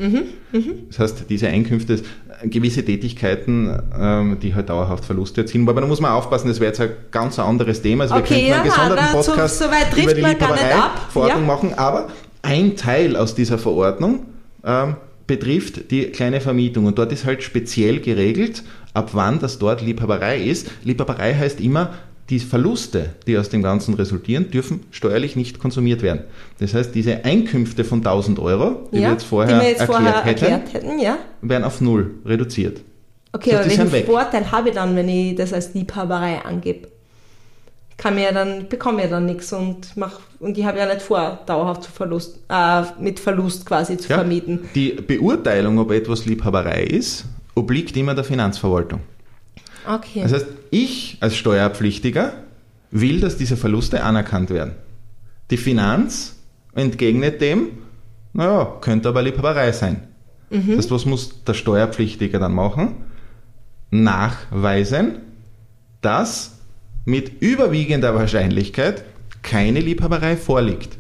Das 0.89 0.99
heißt, 1.01 1.25
diese 1.29 1.49
Einkünfte, 1.49 2.01
gewisse 2.45 2.85
Tätigkeiten, 2.85 3.77
ähm, 3.99 4.39
die 4.41 4.55
halt 4.55 4.69
dauerhaft 4.69 5.05
Verluste 5.05 5.41
erzielen. 5.41 5.67
Wobei 5.67 5.81
da 5.81 5.87
muss 5.89 6.01
man 6.01 6.13
aufpassen, 6.13 6.47
das 6.49 6.61
wäre 6.61 6.69
jetzt 6.69 6.81
ein 6.81 6.91
ganz 7.11 7.39
anderes 7.41 7.83
Thema. 7.83 8.05
Also 8.05 8.15
Okay, 8.15 8.29
wir 8.29 8.37
könnten 8.37 8.53
einen 8.55 8.67
ja, 8.67 8.73
gesonderten 8.75 9.05
na, 9.15 9.23
so- 9.23 9.31
Podcast 9.33 9.59
so 9.59 9.65
trifft 9.65 10.03
über 10.05 10.15
die 10.15 10.23
man 10.23 10.39
gar 10.39 10.53
nicht 10.53 10.73
ab. 10.73 11.09
Verordnung 11.11 11.41
Ja. 11.43 11.47
machen. 11.47 11.75
Aber 11.75 12.09
ein 12.43 12.77
Teil 12.77 13.17
aus 13.17 13.35
dieser 13.35 13.59
Verordnung 13.59 14.27
ähm, 14.65 14.95
betrifft 15.27 15.91
die 15.91 16.05
kleine 16.05 16.41
Vermietung. 16.41 16.87
Und 16.87 16.99
dort 16.99 17.11
ist 17.13 17.25
halt 17.27 17.43
speziell 17.43 17.99
geregelt, 18.01 18.63
ab 18.95 19.11
wann 19.13 19.41
das 19.41 19.59
dort 19.59 19.83
Liebhaberei 19.83 20.41
ist. 20.41 20.71
Liebhaberei 20.85 21.35
heißt 21.35 21.61
immer, 21.61 21.95
die 22.31 22.41
Verluste, 22.41 23.11
die 23.27 23.39
aus 23.39 23.49
dem 23.49 23.63
Ganzen 23.63 23.95
resultieren, 23.95 24.51
dürfen 24.51 24.81
steuerlich 24.91 25.35
nicht 25.35 25.59
konsumiert 25.59 26.03
werden. 26.03 26.25
Das 26.59 26.75
heißt, 26.75 26.95
diese 26.95 27.25
Einkünfte 27.25 27.85
von 27.85 27.99
1000 27.99 28.39
Euro, 28.39 28.89
die 28.91 28.97
wir 28.97 29.03
ja. 29.03 29.13
jetzt 29.13 29.25
vorher, 29.25 29.61
wir 29.61 29.69
jetzt 29.69 29.81
erklärt, 29.81 30.03
vorher 30.03 30.25
hätten, 30.25 30.45
erklärt 30.45 30.75
hätten, 30.75 30.99
ja. 30.99 31.19
werden 31.41 31.65
auf 31.65 31.81
null 31.81 32.11
reduziert. 32.27 32.81
Okay, 33.33 33.51
Das 33.53 33.67
heißt, 33.67 33.81
aber 33.81 33.93
welchen. 33.93 34.07
Vorteil 34.07 34.51
habe 34.51 34.69
ich 34.69 34.75
dann, 34.75 34.95
wenn 34.97 35.09
ich 35.09 35.35
das 35.37 35.53
als 35.53 35.73
Liebhaberei 35.75 36.41
angebe? 36.45 36.89
Ich 37.91 37.97
kann 37.97 38.15
mir 38.15 38.25
ja 38.25 38.33
dann, 38.33 38.69
bekomme 38.69 39.03
ja 39.03 39.09
dann 39.09 39.27
nichts 39.27 39.53
und 39.53 39.97
mach, 39.97 40.21
und 40.39 40.57
ich 40.57 40.65
habe 40.65 40.79
ja 40.79 40.87
nicht 40.87 41.03
vor, 41.03 41.41
dauerhaft 41.47 41.83
zu 41.85 41.91
Verlust, 41.91 42.39
äh, 42.49 42.83
mit 43.01 43.19
Verlust 43.19 43.67
quasi 43.67 43.97
zu 43.97 44.09
Ja? 44.09 44.19
vermieten. 44.19 44.69
Die 44.75 44.93
Beurteilung, 44.93 45.79
ob 45.79 45.91
etwas 45.91 46.25
Liebhaberei 46.27 46.85
ist, 46.85 47.25
obliegt 47.55 47.97
immer 47.97 48.15
der 48.15 48.25
Finanzverwaltung. 48.25 49.01
Okay. 49.87 50.23
Das 50.23 50.33
heißt, 50.33 50.47
ich 50.71 51.19
als 51.21 51.37
Steuerpflichtiger 51.37 52.33
will, 52.91 53.21
dass 53.21 53.37
diese 53.37 53.57
Verluste 53.57 54.03
anerkannt 54.03 54.51
werden. 54.51 54.73
Die 55.51 55.57
Finanz 55.57 56.37
entgegnet 56.75 57.41
dem, 57.41 57.69
naja, 58.33 58.77
könnte 58.81 59.09
aber 59.09 59.23
Liebhaberei 59.23 59.73
sein. 59.73 60.09
Das 60.51 60.79
heißt, 60.79 60.91
was 60.91 61.05
muss 61.05 61.45
der 61.45 61.55
Steuerpflichtige 61.55 62.39
dann 62.39 62.55
machen? 62.55 62.95
Nachweisen, 63.91 65.19
dass 66.01 66.59
mit 67.05 67.43
überwiegender 67.43 68.15
Wahrscheinlichkeit 68.15 69.05
keine 69.43 69.81
Liebhaberei 69.81 70.37
vorliegt. 70.37 70.97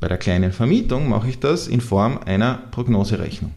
Bei 0.00 0.08
der 0.08 0.18
kleinen 0.18 0.52
Vermietung 0.52 1.08
mache 1.08 1.28
ich 1.28 1.38
das 1.40 1.66
in 1.66 1.80
Form 1.80 2.18
einer 2.24 2.62
Prognoserechnung. 2.70 3.52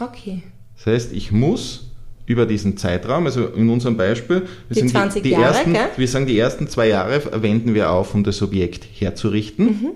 Okay. 0.00 0.42
Das 0.76 0.86
heißt, 0.86 1.12
ich 1.12 1.32
muss 1.32 1.87
über 2.28 2.44
diesen 2.44 2.76
Zeitraum, 2.76 3.24
also 3.24 3.46
in 3.46 3.68
unserem 3.70 3.96
Beispiel, 3.96 4.42
wir 4.68 4.74
Die 4.74 4.80
sagen 4.80 4.90
20 4.90 5.22
die, 5.22 5.30
die 5.30 5.32
Jahre, 5.32 5.46
ersten, 5.46 5.72
gell? 5.72 5.88
wir 5.96 6.08
sagen, 6.08 6.26
die 6.26 6.38
ersten 6.38 6.68
zwei 6.68 6.88
Jahre 6.88 7.42
wenden 7.42 7.72
wir 7.74 7.90
auf, 7.90 8.14
um 8.14 8.22
das 8.22 8.42
Objekt 8.42 8.86
herzurichten. 9.00 9.66
Mhm. 9.66 9.90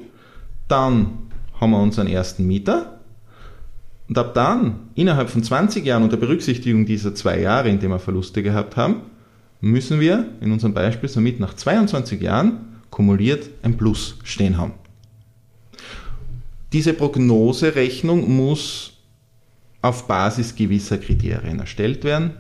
Dann 0.67 1.19
haben 1.61 1.71
wir 1.71 1.81
unseren 1.81 2.07
ersten 2.07 2.47
Mieter. 2.47 3.01
Und 4.09 4.17
ab 4.17 4.33
dann, 4.35 4.89
innerhalb 4.95 5.29
von 5.29 5.43
20 5.43 5.85
Jahren 5.85 6.03
unter 6.03 6.17
Berücksichtigung 6.17 6.87
dieser 6.87 7.15
zwei 7.15 7.39
Jahre, 7.39 7.69
in 7.69 7.79
denen 7.79 7.93
wir 7.93 7.99
Verluste 7.99 8.43
gehabt 8.43 8.77
haben, 8.77 9.03
müssen 9.61 10.01
wir 10.01 10.27
in 10.41 10.53
unserem 10.53 10.73
Beispiel 10.73 11.09
somit 11.09 11.39
nach 11.39 11.55
22 11.55 12.21
Jahren 12.21 12.81
kumuliert 12.91 13.49
ein 13.62 13.77
Plus 13.77 14.17
stehen 14.25 14.57
haben. 14.57 14.73
Diese 16.73 16.95
Prognoserechnung 16.95 18.35
muss 18.35 18.92
auf 19.83 20.07
Basis 20.07 20.55
gewisser 20.55 20.99
Kriterien 20.99 21.59
erstellt 21.61 22.05
werden. 22.05 22.33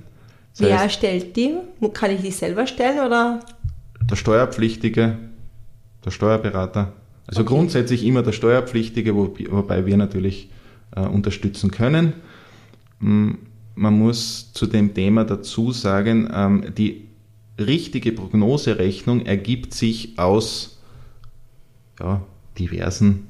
Das 0.52 0.60
Wer 0.60 0.74
heißt, 0.74 0.84
erstellt 0.84 1.36
die? 1.36 1.56
Kann 1.92 2.10
ich 2.12 2.20
die 2.20 2.30
selber 2.30 2.66
stellen 2.66 3.04
oder? 3.06 3.40
der 4.10 4.16
Steuerpflichtige, 4.16 5.16
der 6.04 6.10
Steuerberater. 6.10 6.92
Also 7.26 7.42
Okay. 7.42 7.54
grundsätzlich 7.54 8.04
immer 8.04 8.22
der 8.22 8.32
Steuerpflichtige, 8.32 9.14
wo, 9.14 9.34
wobei 9.50 9.86
wir 9.86 9.96
natürlich 9.96 10.50
äh, 10.96 11.00
unterstützen 11.00 11.70
können. 11.70 12.12
Mm, 12.98 13.32
Man 13.74 13.94
muss 13.98 14.52
zu 14.52 14.66
dem 14.66 14.92
Thema 14.92 15.24
dazu 15.24 15.72
sagen, 15.72 16.28
ähm, 16.34 16.74
die 16.76 17.06
richtige 17.58 18.12
Prognoserechnung 18.12 19.24
ergibt 19.24 19.72
sich 19.72 20.18
aus 20.18 20.78
ja, 22.00 22.22
diversen 22.58 23.28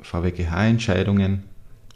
VWGH-Entscheidungen, 0.00 1.44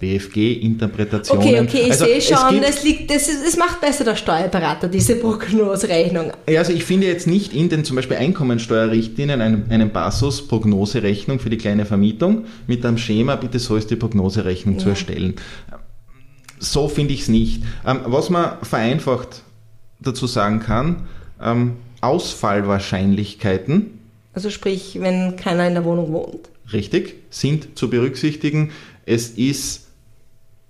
BFG-Interpretationen. 0.00 1.42
Okay, 1.46 1.60
okay, 1.60 1.82
ich 1.86 1.90
Also 1.92 2.04
sehe 2.04 2.16
es 2.18 2.28
schon, 2.28 2.60
das 2.60 2.82
liegt, 2.84 3.10
das, 3.10 3.28
ist, 3.28 3.44
das 3.46 3.56
macht 3.56 3.80
besser 3.80 4.04
der 4.04 4.16
Steuerberater, 4.16 4.88
diese 4.88 5.16
Prognoserechnung. 5.16 6.32
Ja, 6.48 6.60
also 6.60 6.72
ich 6.72 6.84
finde 6.84 7.06
jetzt 7.06 7.26
nicht 7.26 7.52
in 7.54 7.68
den 7.68 7.84
zum 7.84 7.96
Beispiel 7.96 8.16
Einkommensteuerrichtlinien 8.16 9.40
einen, 9.40 9.70
einen 9.70 9.90
Passus 9.90 10.46
Prognoserechnung 10.46 11.38
für 11.38 11.50
die 11.50 11.58
kleine 11.58 11.86
Vermietung 11.86 12.44
mit 12.66 12.84
einem 12.84 12.98
Schema, 12.98 13.36
bitte 13.36 13.58
so 13.58 13.76
ist 13.76 13.90
die 13.90 13.96
Prognoserechnung 13.96 14.78
zu 14.78 14.86
Ja. 14.86 14.90
erstellen. 14.90 15.34
So 16.58 16.88
finde 16.88 17.14
ich 17.14 17.22
es 17.22 17.28
nicht. 17.28 17.62
Ähm, 17.86 18.00
was 18.06 18.30
man 18.30 18.58
vereinfacht 18.62 19.42
dazu 20.00 20.26
sagen 20.26 20.60
kann, 20.60 21.06
ähm, 21.42 21.72
Ausfallwahrscheinlichkeiten, 22.00 23.98
Also 24.34 24.50
sprich, 24.50 24.98
wenn 25.00 25.36
keiner 25.36 25.66
in 25.68 25.74
der 25.74 25.84
Wohnung 25.84 26.12
wohnt. 26.12 26.48
richtig, 26.72 27.14
sind 27.30 27.78
zu 27.78 27.88
berücksichtigen. 27.88 28.72
Es 29.06 29.30
ist 29.30 29.83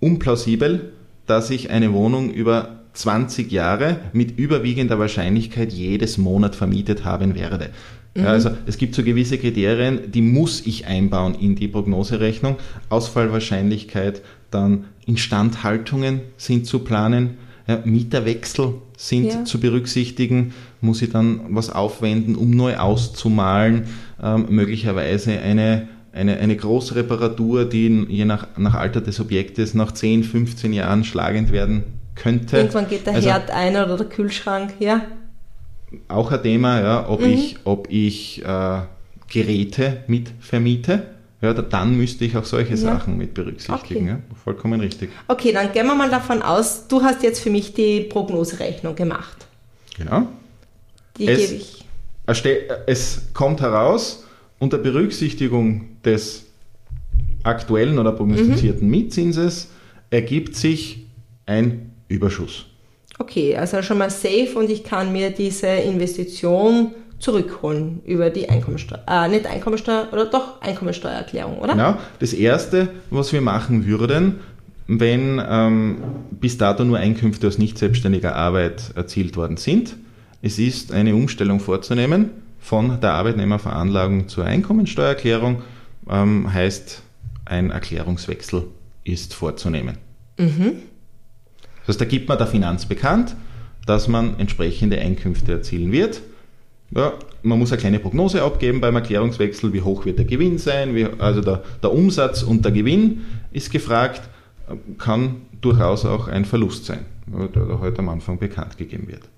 unplausibel, 0.05 0.91
dass 1.25 1.49
ich 1.49 1.71
eine 1.71 1.91
Wohnung 1.93 2.29
über 2.29 2.79
20 2.93 3.51
Jahre 3.51 3.97
mit 4.13 4.37
überwiegender 4.37 4.99
Wahrscheinlichkeit 4.99 5.73
jedes 5.73 6.19
Monat 6.19 6.55
vermietet 6.55 7.03
haben 7.03 7.33
werde. 7.33 7.71
Ja, 8.15 8.25
also 8.27 8.51
es 8.65 8.77
gibt 8.77 8.95
so 8.95 9.03
gewisse 9.03 9.37
Kriterien, 9.37 10.11
die 10.11 10.21
muss 10.21 10.65
ich 10.65 10.85
einbauen 10.85 11.35
in 11.35 11.55
die 11.55 11.67
Prognoserechnung. 11.67 12.55
Ausfallwahrscheinlichkeit, 12.89 14.21
dann 14.51 14.85
Instandhaltungen 15.05 16.21
sind 16.37 16.65
zu 16.65 16.79
planen, 16.79 17.31
ja, 17.67 17.81
Mieterwechsel 17.83 18.75
sind 18.95 19.25
Ja. 19.25 19.43
zu 19.43 19.59
berücksichtigen, 19.59 20.53
muss 20.81 21.01
ich 21.01 21.09
dann 21.09 21.41
was 21.49 21.71
aufwenden, 21.71 22.35
um 22.35 22.51
neu 22.51 22.77
auszumalen, 22.77 23.83
ähm, 24.23 24.45
möglicherweise 24.49 25.39
eine, 25.39 25.87
eine, 26.15 26.37
eine 26.37 26.55
Großreparatur, 26.55 27.65
die 27.65 28.05
je 28.09 28.25
nach, 28.25 28.47
nach 28.57 28.73
Alter 28.75 29.01
des 29.01 29.19
Objektes 29.19 29.73
nach 29.73 29.91
10, 29.91 30.23
15 30.23 30.73
Jahren 30.73 31.03
schlagend 31.03 31.51
werden 31.51 31.83
könnte. 32.15 32.57
Irgendwann 32.57 32.87
geht 32.87 33.05
der 33.05 33.15
Also- 33.15 33.29
Herd 33.29 33.51
ein 33.51 33.75
oder 33.75 33.97
der 33.97 34.07
Kühlschrank, 34.07 34.73
ja. 34.79 35.01
auch 36.07 36.31
ein 36.31 36.41
Thema, 36.41 36.81
ja, 36.81 37.09
ob 37.09 37.21
Mhm. 37.21 37.27
ich, 37.31 37.57
ob 37.65 37.87
ich 37.91 38.43
äh, 38.45 38.81
Geräte 39.31 40.03
mit 40.07 40.29
vermiete. 40.39 41.03
Ja, 41.41 41.53
da- 41.53 41.61
dann 41.61 41.95
müsste 41.97 42.25
ich 42.25 42.35
auch 42.37 42.45
solche 42.45 42.71
Ja. 42.71 42.77
Sachen 42.77 43.17
mit 43.17 43.33
berücksichtigen. 43.33 44.01
Okay. 44.05 44.09
Ja, 44.09 44.35
vollkommen 44.43 44.79
richtig. 44.79 45.09
Okay, 45.27 45.51
dann 45.51 45.71
gehen 45.73 45.85
wir 45.85 45.95
mal 45.95 46.09
davon 46.09 46.41
aus, 46.41 46.87
du 46.87 47.01
hast 47.03 47.23
jetzt 47.23 47.41
für 47.41 47.49
mich 47.49 47.73
die 47.73 48.01
Prognoserechnung 48.01 48.95
gemacht. 48.95 49.45
Genau. 49.97 50.27
Die 51.17 51.27
Es- 51.27 51.39
gebe 51.39 51.53
ich. 51.61 51.85
Es 52.87 53.21
kommt 53.33 53.61
heraus, 53.61 54.24
unter 54.59 54.77
Berücksichtigung 54.77 55.97
des 56.03 56.45
aktuellen 57.43 57.99
oder 57.99 58.11
Mhm. 58.11 58.17
prognostizierten 58.17 58.89
Mietzinses 58.89 59.69
ergibt 60.09 60.55
sich 60.55 61.05
ein 61.45 61.91
Überschuss. 62.07 62.65
Okay, 63.17 63.55
also 63.55 63.81
schon 63.81 63.97
mal 63.97 64.09
safe 64.09 64.53
und 64.55 64.69
ich 64.69 64.83
kann 64.83 65.11
mir 65.13 65.29
diese 65.29 65.67
Investition 65.67 66.91
zurückholen 67.19 68.01
über 68.05 68.29
die 68.29 68.49
Einkommensteuer, 68.49 69.01
äh, 69.07 69.29
nicht 69.29 69.45
Einkommensteuer, 69.47 70.09
oder 70.11 70.25
doch 70.25 70.61
Einkommensteuererklärung, 70.61 71.59
oder? 71.59 71.73
Genau. 71.73 71.97
Das 72.19 72.33
Erste, 72.33 72.89
was 73.09 73.31
wir 73.31 73.41
machen 73.41 73.85
würden, 73.85 74.39
wenn 74.87 75.41
ähm, 75.47 75.97
bis 76.31 76.57
dato 76.57 76.83
nur 76.83 76.97
Einkünfte 76.97 77.47
aus 77.47 77.57
nicht 77.57 77.77
selbstständiger 77.77 78.35
Arbeit 78.35 78.91
erzielt 78.95 79.37
worden 79.37 79.57
sind, 79.57 79.95
es 80.41 80.59
ist 80.59 80.91
eine 80.91 81.15
Umstellung 81.15 81.59
vorzunehmen 81.59 82.29
von 82.65 82.99
der 82.99 83.13
Arbeitnehmerveranlagung 83.13 84.27
zur 84.27 84.45
Einkommensteuererklärung, 84.45 85.61
ähm, 86.09 86.51
heißt 86.51 87.03
ein 87.45 87.69
Erklärungswechsel 87.69 88.63
ist 89.03 89.35
vorzunehmen. 89.35 89.99
Das 91.81 91.89
heißt, 91.89 92.01
da 92.01 92.05
gibt 92.05 92.27
man 92.27 92.39
der 92.39 92.47
Finanz 92.47 92.87
bekannt, 92.87 93.35
dass 93.85 94.07
man 94.07 94.39
entsprechende 94.39 94.99
Einkünfte 94.99 95.51
erzielen 95.51 95.91
wird. 95.91 96.21
Ja, 96.89 97.13
man 97.43 97.59
muss 97.59 97.71
eine 97.71 97.79
kleine 97.79 97.99
Prognose 97.99 98.41
abgeben 98.41 98.81
beim 98.81 98.95
Erklärungswechsel, 98.95 99.71
wie 99.71 99.81
hoch 99.83 100.05
wird 100.05 100.17
der 100.17 100.25
Gewinn 100.25 100.57
sein, 100.57 100.95
wie, 100.95 101.05
also 101.19 101.41
der, 101.41 101.61
der 101.83 101.91
Umsatz 101.91 102.41
und 102.41 102.65
der 102.65 102.71
Gewinn 102.71 103.25
ist 103.51 103.71
gefragt, 103.71 104.23
kann 104.97 105.41
durchaus 105.61 106.03
auch 106.03 106.27
ein 106.27 106.45
Verlust 106.45 106.85
sein, 106.85 107.05
der 107.27 107.63
da 107.63 107.79
heute 107.79 107.99
am 107.99 108.09
Anfang 108.09 108.39
bekannt 108.39 108.75
gegeben 108.75 109.07
wird. 109.07 109.29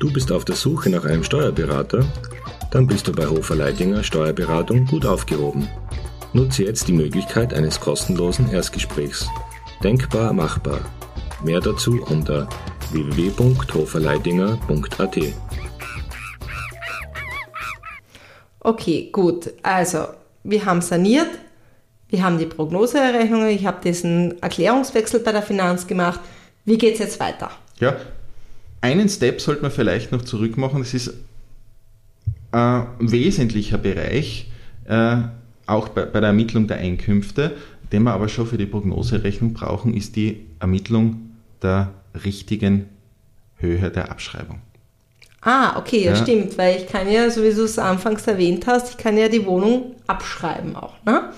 Du 0.00 0.10
bist 0.10 0.32
auf 0.32 0.44
der 0.46 0.56
Suche 0.56 0.88
nach 0.88 1.04
einem 1.04 1.22
Steuerberater? 1.22 2.02
Dann 2.70 2.86
bist 2.86 3.06
du 3.06 3.12
bei 3.12 3.26
Hofer 3.26 3.54
Leidinger 3.54 4.02
Steuerberatung 4.02 4.86
gut 4.86 5.04
aufgehoben. 5.04 5.68
Nutze 6.32 6.64
jetzt 6.64 6.88
die 6.88 6.94
Möglichkeit 6.94 7.52
eines 7.52 7.78
kostenlosen 7.78 8.50
Erstgesprächs. 8.50 9.28
Denkbar 9.84 10.32
machbar. 10.32 10.80
Mehr 11.44 11.60
dazu 11.60 12.02
unter 12.08 12.48
www.hoferleidinger.at. 12.92 15.18
Okay, 18.60 19.10
gut. 19.12 19.52
Also, 19.62 20.06
wir 20.44 20.64
haben 20.64 20.80
saniert, 20.80 21.28
wir 22.08 22.24
haben 22.24 22.38
die 22.38 22.46
Prognoseerrechnung, 22.46 23.48
ich 23.48 23.66
habe 23.66 23.82
diesen 23.84 24.40
Erklärungswechsel 24.40 25.20
bei 25.20 25.32
der 25.32 25.42
Finanz 25.42 25.86
gemacht. 25.86 26.20
Wie 26.64 26.78
geht 26.78 26.94
es 26.94 27.00
jetzt 27.00 27.20
weiter? 27.20 27.50
Ja, 27.80 27.96
einen 28.80 29.08
Step 29.08 29.40
sollte 29.40 29.62
man 29.62 29.70
vielleicht 29.70 30.12
noch 30.12 30.22
zurück 30.22 30.56
machen. 30.56 30.80
Das 30.80 30.94
ist 30.94 31.12
ein 32.52 32.86
wesentlicher 32.98 33.78
Bereich, 33.78 34.50
äh, 34.86 35.18
auch 35.66 35.88
bei, 35.88 36.04
bei 36.04 36.18
der 36.20 36.28
Ermittlung 36.30 36.66
der 36.66 36.78
Einkünfte, 36.78 37.56
den 37.92 38.02
wir 38.02 38.12
aber 38.12 38.28
schon 38.28 38.46
für 38.46 38.58
die 38.58 38.66
Prognoserechnung 38.66 39.52
brauchen, 39.52 39.94
ist 39.94 40.16
die 40.16 40.46
Ermittlung 40.58 41.30
der 41.62 41.90
richtigen 42.24 42.86
Höhe 43.58 43.90
der 43.90 44.10
Abschreibung. 44.10 44.60
Ah, 45.42 45.78
okay, 45.78 46.04
ja, 46.04 46.10
Ja. 46.10 46.16
stimmt, 46.16 46.58
weil 46.58 46.76
ich 46.78 46.86
kann 46.88 47.10
ja, 47.10 47.30
so 47.30 47.42
wie 47.42 47.54
du 47.54 47.64
es 47.64 47.78
anfangs 47.78 48.26
erwähnt 48.26 48.66
hast, 48.66 48.90
ich 48.90 48.96
kann 48.96 49.16
ja 49.16 49.28
die 49.28 49.46
Wohnung 49.46 49.94
abschreiben 50.06 50.74
auch, 50.76 50.94
ne? 51.04 51.30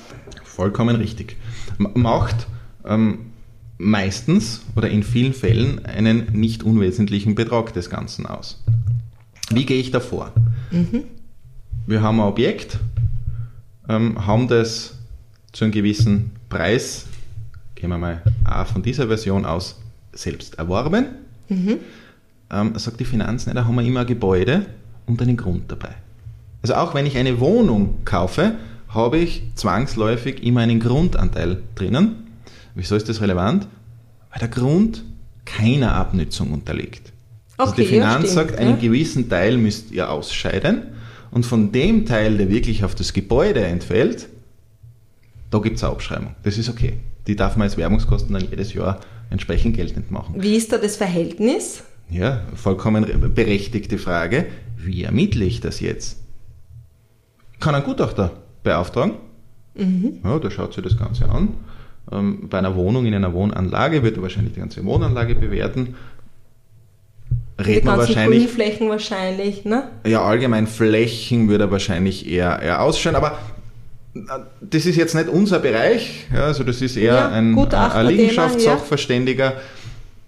Vollkommen 0.45 0.97
richtig. 0.97 1.37
Macht 1.79 2.47
ähm, 2.87 3.32
meistens 3.79 4.63
oder 4.77 4.89
in 4.91 5.03
vielen 5.03 5.33
Fällen 5.33 5.85
einen 5.85 6.33
nicht 6.33 6.63
unwesentlichen 6.63 7.35
Betrag 7.35 7.73
des 7.73 7.91
Ganzen 7.91 8.27
aus. 8.27 8.63
Wie 9.51 9.67
gehe 9.67 9.81
ich 9.81 9.91
da 9.91 10.01
vor? 10.01 10.33
Wir 11.87 12.01
haben 12.03 12.21
ein 12.21 12.27
Objekt, 12.27 12.79
ähm, 13.89 14.27
haben 14.27 14.49
das 14.49 14.95
zu 15.53 15.65
einem 15.65 15.73
gewissen 15.73 16.31
Preis, 16.49 17.07
gehen 17.75 17.91
wir 17.91 17.99
mal 17.99 18.23
A 18.45 18.65
von 18.65 18.83
dieser 18.83 19.09
Version 19.09 19.45
aus, 19.45 19.81
selbst 20.13 20.59
erworben. 20.59 21.07
Ähm, 22.51 22.79
sagt 22.79 23.01
die 23.01 23.05
Finanz, 23.05 23.47
ne, 23.47 23.55
da 23.55 23.65
haben 23.65 23.75
wir 23.75 23.83
immer 23.83 24.01
ein 24.01 24.07
Gebäude 24.07 24.67
und 25.07 25.21
einen 25.21 25.37
Grund 25.37 25.71
dabei. 25.71 25.95
Also 26.63 26.75
auch 26.75 26.95
wenn 26.95 27.07
ich 27.07 27.17
eine 27.17 27.41
Wohnung 27.41 28.05
kaufe, 28.05 28.55
habe 28.89 29.19
ich 29.19 29.43
zwangsläufig 29.55 30.43
immer 30.45 30.61
einen 30.61 30.79
Grundanteil 30.81 31.63
drinnen. 31.75 32.29
Wieso 32.75 32.97
ist 32.97 33.09
das 33.09 33.21
relevant? 33.21 33.67
Weil 34.31 34.41
der 34.41 34.49
Grund 34.49 35.05
keiner 35.45 35.95
Abnützung 35.95 36.53
unterliegt. 36.53 37.13
Also 37.57 37.73
Okay, 37.73 37.83
die 37.83 37.97
ja, 37.97 38.03
Finanz 38.03 38.31
stimmt, 38.31 38.49
sagt, 38.49 38.59
einen 38.59 38.71
ja. 38.71 38.77
gewissen 38.77 39.29
Teil 39.29 39.57
müsst 39.59 39.91
ihr 39.91 40.11
ausscheiden 40.11 40.83
und 41.31 41.45
von 41.47 41.73
dem 41.73 42.07
Teil, 42.07 42.37
der 42.37 42.51
wirklich 42.51 42.85
auf 42.85 42.95
das 42.95 43.13
Gebäude 43.13 43.65
entfällt, 43.65 44.29
da 45.51 45.59
gibt 45.59 45.77
es 45.77 45.85
eine 45.85 45.93
Abschreibung. 45.93 46.35
Das 46.43 46.59
ist 46.59 46.69
okay. 46.69 46.95
Die 47.27 47.37
darf 47.37 47.57
man 47.57 47.67
als 47.67 47.77
Werbungskosten 47.77 48.33
dann 48.33 48.49
jedes 48.49 48.73
Jahr 48.75 49.01
entsprechend 49.31 49.77
geltend 49.77 50.11
machen. 50.11 50.35
Wie 50.39 50.57
ist 50.57 50.73
da 50.73 50.79
das 50.79 50.97
Verhältnis? 50.97 51.85
Ja, 52.11 52.43
vollkommen 52.55 53.07
berechtigte 53.35 53.99
Frage. 53.99 54.47
Wie 54.77 55.05
ermittle 55.05 55.45
ich 55.45 55.61
das 55.61 55.81
jetzt? 55.81 56.19
Kann 57.61 57.75
ein 57.75 57.85
Gutachter 57.85 58.33
beauftragen. 58.63 59.15
Mhm. 59.75 60.19
Ja, 60.25 60.39
der 60.39 60.51
schaut 60.51 60.75
sich 60.75 60.83
das 60.83 60.99
Ganze 60.99 61.29
an. 61.29 61.55
Ähm, 62.11 62.49
bei 62.49 62.59
einer 62.59 62.75
Wohnung 62.75 63.07
in 63.07 63.15
einer 63.15 63.33
Wohnanlage 63.33 64.03
wird 64.03 64.17
er 64.17 64.23
wahrscheinlich 64.23 64.55
die 64.55 64.61
ganze 64.61 64.85
Wohnanlage 64.85 65.35
bewerten. 65.35 65.95
Redet 67.59 67.85
man 67.85 67.99
wahrscheinlich. 67.99 68.45
Grünflächen 68.45 68.89
wahrscheinlich, 68.89 69.65
ne? 69.65 69.89
Ja, 70.07 70.23
allgemein 70.23 70.67
Flächen 70.67 71.49
würde 71.49 71.65
er 71.65 71.71
wahrscheinlich 71.71 72.29
eher, 72.29 72.61
eher 72.61 72.83
ausschauen, 72.83 73.15
aber 73.15 73.39
äh, 74.15 74.21
das 74.61 74.87
ist 74.87 74.97
jetzt 74.97 75.15
nicht 75.15 75.29
unser 75.29 75.61
Bereich, 75.61 76.27
ja, 76.35 76.45
also 76.45 76.65
das 76.65 76.81
ist 76.83 76.97
eher 76.97 77.15
ja, 77.15 77.29
ein, 77.29 77.57
ein 77.57 78.07
Liegenschaftssachverständiger, 78.07 79.53
ja. 79.53 79.61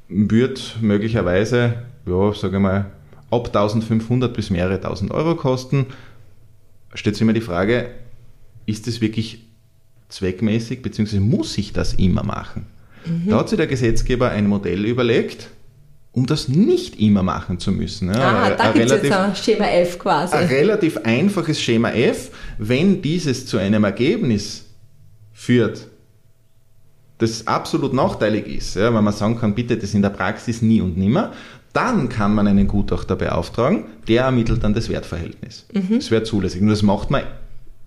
wird 0.09 0.77
möglicherweise, 0.81 1.75
ja, 2.07 2.33
sage 2.35 2.57
ich 2.57 2.63
mal, 2.63 2.87
ab 3.31 3.49
1500 3.49 4.33
bis 4.33 4.51
mehrere 4.51 4.81
tausend 4.81 5.11
Euro 5.11 5.35
kosten. 5.35 5.87
Stellt 6.95 7.17
sich 7.17 7.23
immer 7.23 7.33
die 7.33 7.41
Frage, 7.41 7.91
ist 8.67 8.87
das 8.87 9.01
wirklich 9.01 9.45
zweckmäßig, 10.09 10.83
beziehungsweise 10.83 11.21
muss 11.21 11.57
ich 11.59 11.73
das 11.73 11.95
immer 11.95 12.23
machen? 12.23 12.67
Mhm. 13.07 13.31
Da 13.31 13.39
hat 13.39 13.49
sich 13.49 13.57
der 13.57 13.67
Gesetzgeber 13.67 14.31
ein 14.31 14.47
Modell 14.47 14.85
überlegt, 14.85 15.49
um 16.13 16.27
das 16.27 16.49
nicht 16.49 17.01
immer 17.01 17.23
machen 17.23 17.59
zu 17.59 17.73
müssen. 17.73 18.09
Ja, 18.09 18.15
Aha, 18.15 18.51
da 18.51 18.73
gibt 18.73 18.91
es 18.91 19.03
jetzt 19.03 19.13
ein 19.13 19.35
Schema 19.35 19.67
F 19.67 19.99
quasi. 19.99 20.37
Ein 20.37 20.47
relativ 20.47 20.99
einfaches 20.99 21.61
Schema 21.61 21.91
F, 21.91 22.31
wenn 22.59 23.03
dieses 23.03 23.47
zu 23.47 23.59
einem 23.59 23.83
Ergebnis 23.83 24.67
führt, 25.33 25.89
das 27.19 27.47
absolut 27.47 27.93
nachteilig 27.93 28.47
ist, 28.47 28.77
ja, 28.77 28.95
wenn 28.95 29.05
man 29.05 29.13
sagen 29.13 29.39
kann, 29.39 29.55
bitte, 29.55 29.77
das 29.77 29.95
in 29.95 30.03
der 30.03 30.11
Praxis 30.11 30.63
nie 30.63 30.81
und 30.81 30.97
nimmer, 30.97 31.33
dann 31.73 32.09
kann 32.09 32.35
man 32.35 32.47
einen 32.47 32.69
Gutachter 32.69 33.17
beauftragen, 33.17 33.85
der 34.07 34.25
ermittelt 34.25 34.63
dann 34.63 34.75
das 34.75 34.89
Wertverhältnis. 34.89 35.67
Mhm. 35.73 35.97
Das 35.97 36.11
wäre 36.11 36.23
zulässig. 36.23 36.63
Und 36.63 36.69
das 36.69 36.83
macht 36.83 37.11
man 37.11 37.23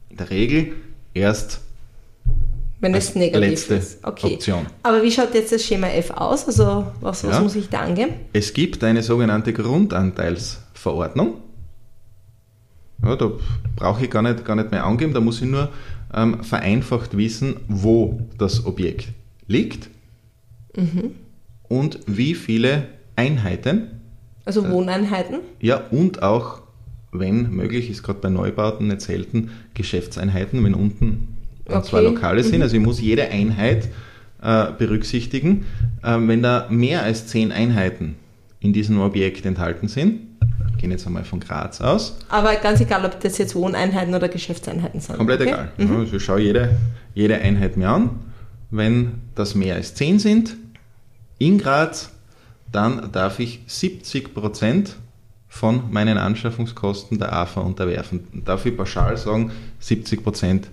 in 0.10 0.18
der 0.18 0.30
Regel 0.30 0.74
erst 1.14 1.62
wenn 2.80 2.94
es 2.94 3.16
negativ 3.16 3.70
ist. 3.72 4.04
Okay. 4.04 4.36
Option. 4.36 4.68
Aber 4.84 5.02
wie 5.02 5.12
schaut 5.12 5.34
jetzt 5.34 5.52
das 5.52 5.64
Schema 5.64 5.88
F 5.88 6.12
aus? 6.12 6.46
Also 6.46 6.88
was, 7.02 7.24
was 7.24 7.36
ja. 7.36 7.42
muss 7.42 7.56
ich 7.56 7.70
da 7.70 7.80
angeben? 7.82 8.14
Es 8.34 8.54
gibt 8.54 8.84
eine 8.84 9.02
sogenannte 9.02 9.54
Grundanteilsverordnung. 9.54 11.36
Ja, 13.04 13.16
da 13.16 13.32
brauche 13.76 14.04
ich 14.04 14.10
gar 14.10 14.22
nicht, 14.22 14.44
gar 14.44 14.56
nicht 14.56 14.72
mehr 14.72 14.86
angeben, 14.86 15.14
da 15.14 15.20
muss 15.20 15.42
ich 15.42 15.48
nur 15.48 15.70
ähm, 16.14 16.44
vereinfacht 16.44 17.16
wissen, 17.16 17.58
wo 17.68 18.22
das 18.38 18.66
Objekt 18.66 19.10
liegt 19.46 19.90
mhm. 20.76 21.12
und 21.68 22.00
wie 22.08 22.34
viele 22.34 22.88
Einheiten. 23.16 24.02
Also 24.46 24.68
Wohneinheiten? 24.70 25.40
Ja, 25.60 25.84
und 25.92 26.24
auch, 26.24 26.62
wenn 27.12 27.52
möglich, 27.52 27.90
ist 27.90 28.02
gerade 28.02 28.20
bei 28.20 28.30
Neubauten 28.30 28.88
nicht 28.88 29.02
selten, 29.02 29.52
Geschäftseinheiten, 29.74 30.64
wenn 30.64 30.74
unten 30.74 31.37
okay. 31.68 31.90
zwei 31.90 32.02
Lokale 32.02 32.44
sind. 32.44 32.58
Mhm. 32.58 32.62
Also 32.64 32.78
ich 32.78 32.84
muss 32.84 33.02
jede 33.02 33.30
Einheit 33.30 33.90
äh, 34.42 34.68
berücksichtigen. 34.78 35.66
Äh, 36.04 36.18
wenn 36.20 36.44
da 36.44 36.68
mehr 36.70 37.04
als 37.04 37.28
zehn 37.28 37.52
Einheiten 37.52 38.16
in 38.60 38.74
diesem 38.74 39.00
Objekt 39.00 39.46
enthalten 39.46 39.88
sind, 39.88 40.22
ich 40.72 40.82
gehe 40.82 40.90
jetzt 40.90 41.08
einmal 41.08 41.24
von 41.24 41.40
Graz 41.40 41.82
aus. 41.82 42.18
Aber 42.30 42.56
ganz 42.56 42.80
egal, 42.82 43.04
ob 43.06 43.20
das 43.20 43.38
jetzt 43.40 43.56
Wohneinheiten 43.56 44.14
oder 44.14 44.30
Geschäftseinheiten 44.30 45.00
sind. 45.00 45.18
Komplett 45.18 45.42
okay? 45.42 45.50
egal. 45.50 45.72
Mhm. 45.78 45.96
Also 45.98 46.18
ich 46.18 46.24
schaue 46.24 46.40
jede, 46.40 46.78
jede 47.16 47.36
Einheit 47.36 47.78
mir 47.78 47.90
an. 47.90 48.12
Wenn 48.70 49.14
das 49.34 49.56
mehr 49.56 49.76
als 49.76 49.96
zehn 49.96 50.20
sind 50.20 50.56
in 51.40 51.58
Graz, 51.58 52.12
dann 52.72 53.12
darf 53.12 53.40
ich 53.40 53.62
70 53.66 54.34
Prozent 54.34 54.98
von 55.48 55.92
meinen 55.92 56.18
Anschaffungskosten 56.18 57.18
der 57.18 57.34
AFA 57.34 57.62
unterwerfen. 57.62 58.44
Darf 58.46 58.66
ich 58.66 58.76
pauschal 58.76 59.18
sagen, 59.18 59.52
70 59.80 60.24
Prozent 60.24 60.68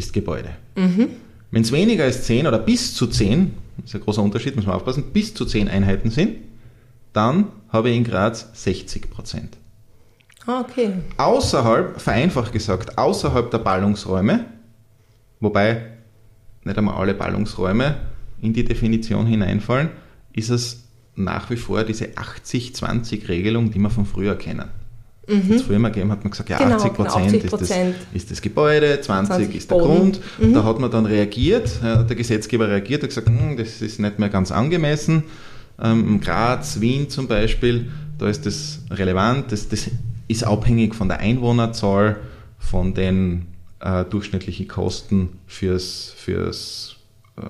ist 0.00 0.12
Gebäude. 0.12 0.50
Mhm. 0.76 1.08
Wenn 1.50 1.62
es 1.62 1.72
weniger 1.72 2.04
als 2.04 2.24
10 2.24 2.46
oder 2.46 2.58
bis 2.58 2.94
zu 2.94 3.06
10, 3.06 3.54
das 3.76 3.90
ist 3.90 3.94
ein 3.94 4.00
großer 4.02 4.22
Unterschied, 4.22 4.56
muss 4.56 4.66
man 4.66 4.74
aufpassen, 4.74 5.12
bis 5.12 5.34
zu 5.34 5.44
10 5.44 5.68
Einheiten 5.68 6.10
sind, 6.10 6.36
dann 7.12 7.46
habe 7.68 7.90
ich 7.90 7.96
in 7.96 8.04
Graz 8.04 8.48
60 8.52 9.10
Prozent. 9.10 9.56
Ah, 10.46 10.60
okay. 10.60 10.92
Außerhalb, 11.16 12.00
vereinfacht 12.00 12.52
gesagt, 12.52 12.98
außerhalb 12.98 13.50
der 13.50 13.58
Ballungsräume, 13.58 14.46
wobei 15.38 15.92
nicht 16.64 16.78
einmal 16.78 16.96
alle 16.96 17.14
Ballungsräume 17.14 17.96
in 18.40 18.52
die 18.52 18.64
Definition 18.64 19.26
hineinfallen, 19.26 19.90
ist 20.32 20.50
es 20.50 20.84
nach 21.14 21.50
wie 21.50 21.56
vor 21.56 21.84
diese 21.84 22.06
80-20-Regelung, 22.06 23.70
die 23.70 23.78
wir 23.78 23.90
von 23.90 24.06
früher 24.06 24.36
kennen. 24.36 24.68
Mhm. 25.28 25.54
Hat 25.54 25.60
früher 25.62 25.78
mal 25.78 25.90
gegeben, 25.90 26.10
hat 26.10 26.24
man 26.24 26.30
gesagt, 26.30 26.48
ja, 26.48 26.58
genau, 26.58 26.76
80 26.76 26.92
genau, 26.92 27.08
Prozent 27.08 27.44
ist, 27.44 27.52
das, 27.52 27.70
ist 28.12 28.30
das 28.30 28.40
Gebäude, 28.40 29.00
20, 29.00 29.36
20 29.36 29.54
ist 29.54 29.70
der 29.70 29.76
Boden. 29.76 29.86
Grund. 29.86 30.20
Mhm. 30.38 30.54
Da 30.54 30.64
hat 30.64 30.78
man 30.80 30.90
dann 30.90 31.06
reagiert, 31.06 31.70
der 31.82 32.04
Gesetzgeber 32.04 32.68
reagiert, 32.68 33.02
hat 33.02 33.10
gesagt, 33.10 33.28
hm, 33.28 33.56
das 33.56 33.80
ist 33.82 34.00
nicht 34.00 34.18
mehr 34.18 34.28
ganz 34.28 34.50
angemessen. 34.50 35.24
Ähm, 35.80 36.20
Graz, 36.20 36.80
Wien 36.80 37.08
zum 37.08 37.26
Beispiel, 37.28 37.90
da 38.18 38.28
ist 38.28 38.44
das 38.44 38.80
relevant, 38.90 39.52
das, 39.52 39.68
das 39.68 39.90
ist 40.28 40.44
abhängig 40.44 40.94
von 40.94 41.08
der 41.08 41.20
Einwohnerzahl, 41.20 42.16
von 42.58 42.94
den 42.94 43.46
äh, 43.80 44.04
durchschnittlichen 44.04 44.68
Kosten 44.68 45.40
fürs, 45.46 46.12
fürs 46.16 46.96
äh, 47.36 47.42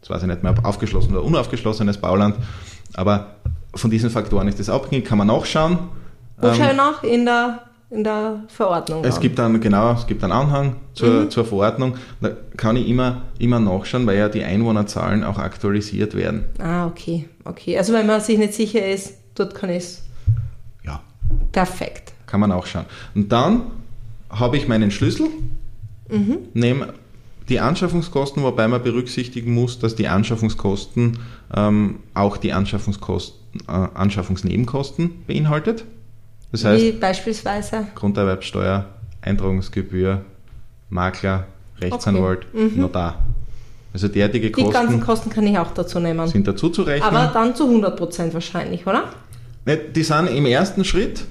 jetzt 0.00 0.10
weiß 0.10 0.22
ich 0.22 0.28
nicht 0.28 0.42
mehr, 0.42 0.54
aufgeschlossen 0.62 1.12
oder 1.12 1.24
unaufgeschlossenes 1.24 1.98
Bauland, 1.98 2.36
aber 2.94 3.36
von 3.74 3.90
diesen 3.90 4.10
Faktoren 4.10 4.48
ist 4.48 4.60
das 4.60 4.68
abhängig, 4.68 5.04
kann 5.04 5.18
man 5.18 5.26
nachschauen. 5.26 5.78
Wo 6.38 6.52
schaue 6.52 6.70
ich 6.70 6.76
nach? 6.76 7.02
In 7.02 7.24
der, 7.24 7.62
in 7.90 8.04
der 8.04 8.44
Verordnung? 8.48 9.04
Es 9.04 9.20
gibt 9.20 9.38
dann, 9.38 9.60
genau, 9.60 9.92
es 9.92 10.06
gibt 10.06 10.22
einen 10.22 10.32
Anhang 10.32 10.76
zur, 10.94 11.24
mhm. 11.24 11.30
zur 11.30 11.44
Verordnung. 11.44 11.96
Da 12.20 12.30
kann 12.56 12.76
ich 12.76 12.88
immer, 12.88 13.22
immer 13.38 13.60
nachschauen, 13.60 14.06
weil 14.06 14.18
ja 14.18 14.28
die 14.28 14.44
Einwohnerzahlen 14.44 15.24
auch 15.24 15.38
aktualisiert 15.38 16.14
werden. 16.14 16.44
Ah, 16.58 16.86
okay. 16.86 17.28
Okay. 17.44 17.78
Also 17.78 17.92
wenn 17.92 18.06
man 18.06 18.20
sich 18.20 18.38
nicht 18.38 18.54
sicher 18.54 18.86
ist, 18.86 19.14
dort 19.34 19.54
kann 19.54 19.70
ich 19.70 19.76
es. 19.76 20.02
Ja. 20.84 21.02
Perfekt. 21.52 22.12
Kann 22.26 22.40
man 22.40 22.52
auch 22.52 22.66
schauen. 22.66 22.86
Und 23.14 23.32
dann 23.32 23.62
habe 24.30 24.56
ich 24.56 24.68
meinen 24.68 24.90
Schlüssel, 24.90 25.28
mhm. 26.10 26.38
nehme 26.54 26.94
die 27.48 27.60
Anschaffungskosten, 27.60 28.42
wobei 28.42 28.66
man 28.68 28.82
berücksichtigen 28.82 29.54
muss, 29.54 29.78
dass 29.78 29.94
die 29.94 30.08
Anschaffungskosten 30.08 31.18
ähm, 31.54 32.00
auch 32.14 32.36
die 32.36 32.52
Anschaffungskosten, 32.52 33.60
äh, 33.68 33.72
Anschaffungsnebenkosten 33.94 35.24
beinhaltet. 35.26 35.84
Das 36.56 36.64
heißt, 36.64 36.82
Wie 36.82 36.92
beispielsweise? 36.92 37.86
Grunderwerbsteuer, 37.94 38.86
Eintragungsgebühr, 39.20 40.24
Makler, 40.88 41.46
Rechtsanwalt, 41.82 42.46
okay. 42.54 42.70
mhm. 42.70 42.80
Notar. 42.80 43.26
Also 43.92 44.08
derartige 44.08 44.50
Kosten. 44.50 44.70
Die 44.70 44.72
ganzen 44.72 45.00
Kosten 45.00 45.28
kann 45.28 45.46
ich 45.46 45.58
auch 45.58 45.72
dazu 45.72 46.00
nehmen. 46.00 46.26
Sind 46.28 46.48
dazu 46.48 46.70
zu 46.70 46.82
rechnen. 46.82 47.14
Aber 47.14 47.30
dann 47.34 47.54
zu 47.54 47.64
100% 47.64 48.32
wahrscheinlich, 48.32 48.86
oder? 48.86 49.04
Die 49.94 50.02
sind 50.02 50.28
im 50.28 50.46
ersten 50.46 50.84
Schritt, 50.84 51.24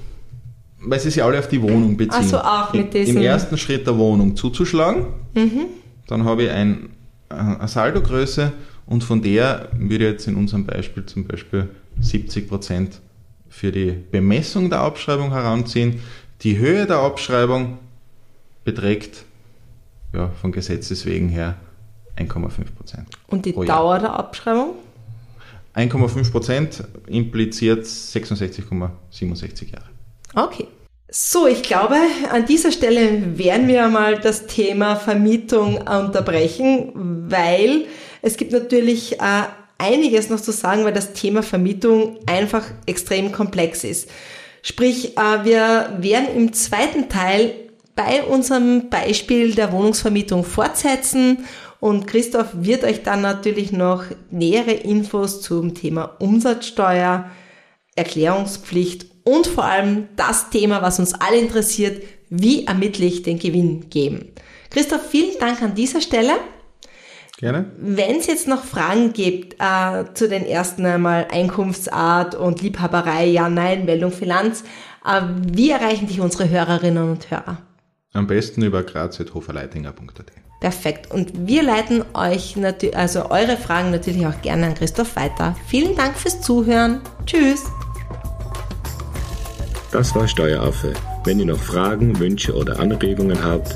weil 0.79 0.99
sie 0.99 1.09
sich 1.09 1.23
alle 1.23 1.39
auf 1.39 1.47
die 1.47 1.61
Wohnung 1.61 1.97
beziehen. 1.97 2.21
Also 2.21 2.37
auch 2.37 2.71
mit 2.73 2.93
diesem. 2.93 3.17
Im 3.17 3.23
ersten 3.23 3.57
Schritt 3.57 3.87
der 3.87 3.97
Wohnung 3.97 4.35
zuzuschlagen. 4.35 5.07
Mhm. 5.33 5.65
Dann 6.05 6.25
habe 6.25 6.43
ich 6.43 6.51
ein, 6.51 6.89
eine 7.29 7.67
Saldogröße 7.67 8.51
und 8.85 9.03
von 9.03 9.23
der 9.23 9.69
würde 9.75 10.05
jetzt 10.05 10.27
in 10.27 10.35
unserem 10.35 10.65
Beispiel 10.65 11.03
zum 11.07 11.25
Beispiel 11.25 11.69
70 11.99 12.47
Prozent 12.47 13.01
für 13.55 13.71
die 13.71 13.91
Bemessung 13.91 14.69
der 14.69 14.81
Abschreibung 14.81 15.31
heranziehen. 15.31 16.01
Die 16.41 16.57
Höhe 16.57 16.85
der 16.85 16.97
Abschreibung 16.97 17.77
beträgt 18.65 19.23
ja, 20.13 20.29
von 20.41 20.51
Gesetzes 20.51 21.05
wegen 21.05 21.29
her 21.29 21.55
1,5 22.17 22.49
Prozent. 22.75 23.07
Und 23.27 23.45
die 23.45 23.53
Dauer 23.53 23.99
der 23.99 24.13
Abschreibung? 24.13 24.75
1,5 25.73 26.31
Prozent 26.31 26.83
impliziert 27.07 27.85
66,67 27.85 29.71
Jahre. 29.71 29.85
Okay. 30.35 30.67
So, 31.09 31.47
ich 31.47 31.63
glaube, 31.63 31.95
an 32.31 32.45
dieser 32.45 32.73
Stelle 32.73 33.37
werden 33.37 33.69
wir 33.69 33.85
einmal 33.85 34.19
das 34.19 34.47
Thema 34.47 34.97
Vermietung 34.97 35.77
unterbrechen, 35.77 36.91
weil 37.29 37.85
es 38.21 38.35
gibt 38.35 38.51
natürlich 38.51 39.21
äh, 39.21 39.43
einiges 39.77 40.29
noch 40.29 40.39
zu 40.39 40.51
sagen, 40.51 40.85
weil 40.85 40.93
das 40.93 41.13
Thema 41.13 41.43
Vermietung 41.43 42.17
einfach 42.25 42.63
extrem 42.85 43.31
komplex 43.31 43.83
ist. 43.83 44.09
Sprich, 44.61 45.17
äh, 45.17 45.43
wir 45.43 45.97
werden 45.99 46.35
im 46.35 46.53
zweiten 46.53 47.09
Teil 47.09 47.53
bei 47.95 48.23
unserem 48.23 48.89
Beispiel 48.89 49.53
der 49.53 49.71
Wohnungsvermietung 49.71 50.43
fortsetzen 50.43 51.45
und 51.79 52.07
Christoph 52.07 52.47
wird 52.53 52.83
euch 52.83 53.03
dann 53.03 53.21
natürlich 53.21 53.71
noch 53.71 54.03
nähere 54.31 54.71
Infos 54.71 55.41
zum 55.41 55.75
Thema 55.75 56.15
Umsatzsteuer, 56.19 57.29
Erklärungspflicht 57.95 59.05
und 59.23 59.47
vor 59.47 59.65
allem 59.65 60.07
das 60.15 60.49
Thema, 60.49 60.81
was 60.81 60.99
uns 60.99 61.13
alle 61.13 61.37
interessiert, 61.37 62.03
wie 62.29 62.65
ermittle 62.65 63.05
ich 63.05 63.23
den 63.23 63.39
Gewinn 63.39 63.89
geben. 63.89 64.31
Christoph, 64.69 65.09
vielen 65.09 65.37
Dank 65.39 65.61
an 65.61 65.75
dieser 65.75 66.01
Stelle. 66.01 66.33
Gerne. 67.37 67.65
Wenn 67.77 68.17
es 68.17 68.27
jetzt 68.27 68.47
noch 68.47 68.63
Fragen 68.63 69.11
gibt 69.11 69.55
äh, 69.59 70.05
zu 70.13 70.29
den 70.29 70.45
ersten 70.45 70.85
einmal 70.85 71.27
Einkunftsart 71.29 72.33
und 72.35 72.61
Liebhaberei, 72.61 73.25
ja, 73.25 73.49
nein, 73.49 73.85
Meldung 73.85 74.11
Finanz, 74.11 74.63
äh, 75.05 75.21
wie 75.45 75.69
erreichen 75.69 76.07
dich 76.07 76.21
unsere 76.21 76.49
Hörerinnen 76.49 77.09
und 77.09 77.29
Hörer? 77.29 77.57
Am 78.13 78.27
besten 78.27 78.61
über 78.61 78.83
graz.hoferleitinger.at. 78.83 80.31
Perfekt. 80.61 81.11
Und 81.11 81.47
wir 81.47 81.63
leiten 81.63 82.05
euch 82.13 82.55
natürlich, 82.55 82.95
also 82.95 83.29
eure 83.29 83.57
Fragen 83.57 83.91
natürlich 83.91 84.25
auch 84.25 84.41
gerne 84.41 84.67
an 84.67 84.75
Christoph 84.75 85.17
weiter. 85.17 85.55
Vielen 85.67 85.95
Dank 85.97 86.15
fürs 86.17 86.39
Zuhören. 86.41 87.01
Tschüss. 87.25 87.65
Das 89.91 90.15
war 90.15 90.27
Steueraffe. 90.27 90.93
Wenn 91.25 91.39
ihr 91.39 91.45
noch 91.45 91.59
Fragen, 91.59 92.17
Wünsche 92.19 92.55
oder 92.55 92.79
Anregungen 92.79 93.43
habt, 93.43 93.75